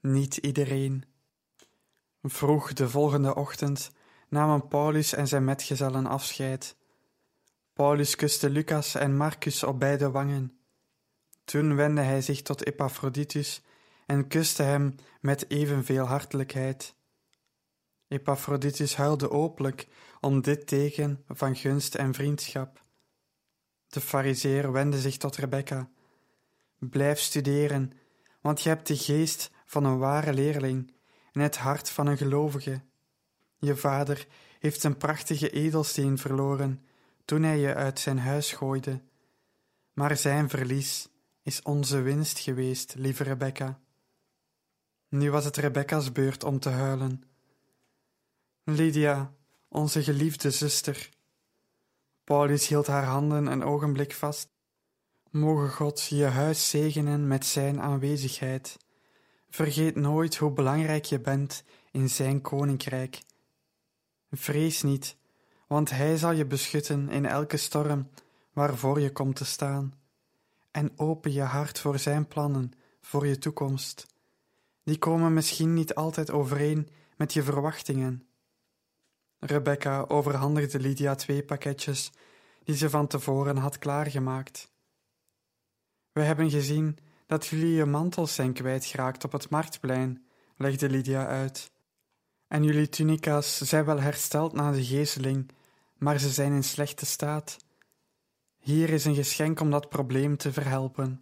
Niet 0.00 0.36
iedereen. 0.36 1.04
Vroeg 2.22 2.72
de 2.72 2.88
volgende 2.88 3.34
ochtend 3.34 3.90
namen 4.28 4.68
Paulus 4.68 5.12
en 5.12 5.28
zijn 5.28 5.44
metgezellen 5.44 6.06
afscheid. 6.06 6.76
Paulus 7.72 8.16
kuste 8.16 8.50
Lucas 8.50 8.94
en 8.94 9.16
Marcus 9.16 9.62
op 9.62 9.80
beide 9.80 10.10
wangen. 10.10 10.58
Toen 11.44 11.76
wendde 11.76 12.02
hij 12.02 12.22
zich 12.22 12.42
tot 12.42 12.66
Epaphroditus 12.66 13.62
en 14.06 14.28
kuste 14.28 14.62
hem 14.62 14.94
met 15.20 15.50
evenveel 15.50 16.04
hartelijkheid. 16.04 16.94
Epaphroditus 18.08 18.96
huilde 18.96 19.30
openlijk 19.30 19.88
om 20.20 20.40
dit 20.40 20.66
teken 20.66 21.24
van 21.28 21.56
gunst 21.56 21.94
en 21.94 22.14
vriendschap. 22.14 22.83
De 23.94 24.00
fariseer 24.00 24.72
wendde 24.72 25.00
zich 25.00 25.16
tot 25.16 25.36
Rebecca. 25.36 25.88
Blijf 26.78 27.18
studeren, 27.18 27.92
want 28.40 28.62
je 28.62 28.68
hebt 28.68 28.86
de 28.86 28.96
geest 28.96 29.50
van 29.66 29.84
een 29.84 29.98
ware 29.98 30.32
leerling 30.32 30.92
en 31.32 31.40
het 31.40 31.56
hart 31.56 31.90
van 31.90 32.06
een 32.06 32.16
gelovige. 32.16 32.80
Je 33.58 33.76
vader 33.76 34.26
heeft 34.58 34.84
een 34.84 34.96
prachtige 34.96 35.50
edelsteen 35.50 36.18
verloren 36.18 36.84
toen 37.24 37.42
hij 37.42 37.58
je 37.58 37.74
uit 37.74 38.00
zijn 38.00 38.18
huis 38.18 38.52
gooide, 38.52 39.00
maar 39.92 40.16
zijn 40.16 40.48
verlies 40.48 41.08
is 41.42 41.62
onze 41.62 42.00
winst 42.00 42.38
geweest, 42.38 42.94
lieve 42.94 43.22
Rebecca. 43.22 43.80
Nu 45.08 45.30
was 45.30 45.44
het 45.44 45.56
Rebecca's 45.56 46.12
beurt 46.12 46.44
om 46.44 46.58
te 46.58 46.68
huilen. 46.68 47.22
Lydia, 48.64 49.34
onze 49.68 50.02
geliefde 50.02 50.50
zuster. 50.50 51.10
Paulus 52.24 52.68
hield 52.68 52.86
haar 52.86 53.04
handen 53.04 53.46
een 53.46 53.64
ogenblik 53.64 54.14
vast. 54.14 54.48
Moge 55.30 55.68
God 55.68 56.04
je 56.04 56.24
huis 56.24 56.70
zegenen 56.70 57.26
met 57.26 57.46
zijn 57.46 57.80
aanwezigheid. 57.80 58.76
Vergeet 59.50 59.94
nooit 59.94 60.36
hoe 60.36 60.50
belangrijk 60.50 61.04
je 61.04 61.20
bent 61.20 61.64
in 61.90 62.08
zijn 62.08 62.40
koninkrijk. 62.40 63.22
Vrees 64.30 64.82
niet, 64.82 65.16
want 65.66 65.90
hij 65.90 66.16
zal 66.16 66.32
je 66.32 66.46
beschutten 66.46 67.08
in 67.08 67.26
elke 67.26 67.56
storm 67.56 68.08
waarvoor 68.52 69.00
je 69.00 69.12
komt 69.12 69.36
te 69.36 69.44
staan. 69.44 69.94
En 70.70 70.92
open 70.96 71.32
je 71.32 71.42
hart 71.42 71.78
voor 71.78 71.98
zijn 71.98 72.26
plannen, 72.26 72.72
voor 73.00 73.26
je 73.26 73.38
toekomst. 73.38 74.06
Die 74.84 74.98
komen 74.98 75.32
misschien 75.32 75.74
niet 75.74 75.94
altijd 75.94 76.30
overeen 76.30 76.88
met 77.16 77.32
je 77.32 77.42
verwachtingen. 77.42 78.26
Rebecca 79.46 80.04
overhandigde 80.08 80.80
Lydia 80.80 81.14
twee 81.14 81.42
pakketjes 81.42 82.12
die 82.62 82.76
ze 82.76 82.90
van 82.90 83.06
tevoren 83.06 83.56
had 83.56 83.78
klaargemaakt. 83.78 84.72
We 86.12 86.20
hebben 86.20 86.50
gezien 86.50 86.98
dat 87.26 87.46
jullie 87.46 87.74
je 87.74 87.84
mantels 87.84 88.34
zijn 88.34 88.52
kwijtgeraakt 88.52 89.24
op 89.24 89.32
het 89.32 89.50
marktplein, 89.50 90.26
legde 90.56 90.90
Lydia 90.90 91.26
uit. 91.26 91.70
En 92.46 92.64
jullie 92.64 92.88
tunica's 92.88 93.58
zijn 93.58 93.84
wel 93.84 94.00
hersteld 94.00 94.52
na 94.52 94.72
de 94.72 94.84
gezeling, 94.84 95.50
maar 95.98 96.18
ze 96.18 96.28
zijn 96.28 96.52
in 96.52 96.64
slechte 96.64 97.06
staat. 97.06 97.56
Hier 98.56 98.90
is 98.90 99.04
een 99.04 99.14
geschenk 99.14 99.60
om 99.60 99.70
dat 99.70 99.88
probleem 99.88 100.36
te 100.36 100.52
verhelpen. 100.52 101.20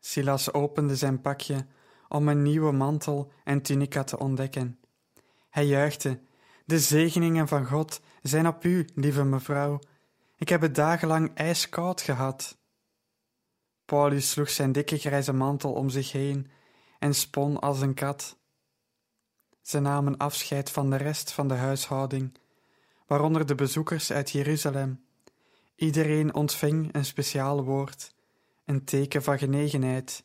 Silas 0.00 0.52
opende 0.52 0.96
zijn 0.96 1.20
pakje 1.20 1.66
om 2.08 2.28
een 2.28 2.42
nieuwe 2.42 2.72
mantel 2.72 3.32
en 3.44 3.62
tunica 3.62 4.04
te 4.04 4.18
ontdekken. 4.18 4.78
Hij 5.48 5.66
juichte: 5.66 6.26
De 6.68 6.78
zegeningen 6.78 7.48
van 7.48 7.66
God 7.66 8.00
zijn 8.22 8.46
op 8.46 8.64
u, 8.64 8.86
lieve 8.94 9.24
mevrouw. 9.24 9.78
Ik 10.36 10.48
heb 10.48 10.60
het 10.60 10.74
dagenlang 10.74 11.34
ijskoud 11.34 12.00
gehad. 12.00 12.58
Paulus 13.84 14.30
sloeg 14.30 14.50
zijn 14.50 14.72
dikke 14.72 14.98
grijze 14.98 15.32
mantel 15.32 15.72
om 15.72 15.88
zich 15.88 16.12
heen 16.12 16.50
en 16.98 17.14
spon 17.14 17.60
als 17.60 17.80
een 17.80 17.94
kat. 17.94 18.38
Ze 19.62 19.80
namen 19.80 20.16
afscheid 20.16 20.70
van 20.70 20.90
de 20.90 20.96
rest 20.96 21.32
van 21.32 21.48
de 21.48 21.54
huishouding, 21.54 22.38
waaronder 23.06 23.46
de 23.46 23.54
bezoekers 23.54 24.12
uit 24.12 24.30
Jeruzalem. 24.30 25.04
Iedereen 25.74 26.34
ontving 26.34 26.94
een 26.94 27.04
speciaal 27.04 27.64
woord, 27.64 28.14
een 28.64 28.84
teken 28.84 29.22
van 29.22 29.38
genegenheid. 29.38 30.24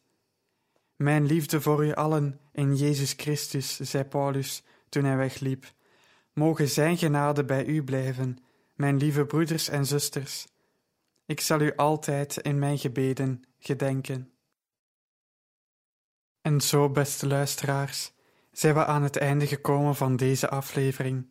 Mijn 0.95 1.25
liefde 1.25 1.61
voor 1.61 1.85
u 1.85 1.93
allen 1.93 2.39
in 2.51 2.75
Jezus 2.75 3.13
Christus, 3.17 3.79
zei 3.79 4.03
Paulus 4.03 4.63
toen 4.89 5.03
hij 5.03 5.17
wegliep. 5.17 5.73
Mogen 6.33 6.67
zijn 6.67 6.97
genade 6.97 7.45
bij 7.45 7.65
u 7.65 7.83
blijven, 7.83 8.37
mijn 8.73 8.97
lieve 8.97 9.25
broeders 9.25 9.69
en 9.69 9.85
zusters. 9.85 10.47
Ik 11.25 11.39
zal 11.39 11.61
u 11.61 11.75
altijd 11.75 12.37
in 12.37 12.59
mijn 12.59 12.77
gebeden 12.77 13.43
gedenken. 13.59 14.31
En 16.41 16.61
zo, 16.61 16.89
beste 16.89 17.27
luisteraars, 17.27 18.11
zijn 18.51 18.73
we 18.73 18.85
aan 18.85 19.03
het 19.03 19.17
einde 19.17 19.47
gekomen 19.47 19.95
van 19.95 20.15
deze 20.15 20.49
aflevering. 20.49 21.25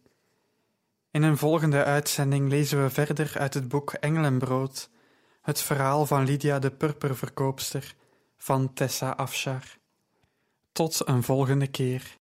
In 1.11 1.23
een 1.23 1.37
volgende 1.37 1.85
uitzending 1.85 2.49
lezen 2.49 2.83
we 2.83 2.91
verder 2.91 3.38
uit 3.38 3.55
het 3.55 3.69
boek 3.69 3.93
Engelenbrood, 3.93 4.91
het 5.43 5.62
verhaal 5.62 6.07
van 6.07 6.25
Lydia 6.25 6.59
de 6.59 6.71
purperverkoopster 6.71 7.95
van 8.37 8.73
Tessa 8.73 9.11
Afshar. 9.11 9.79
Tot 10.73 11.09
een 11.09 11.23
volgende 11.23 11.67
keer. 11.67 12.21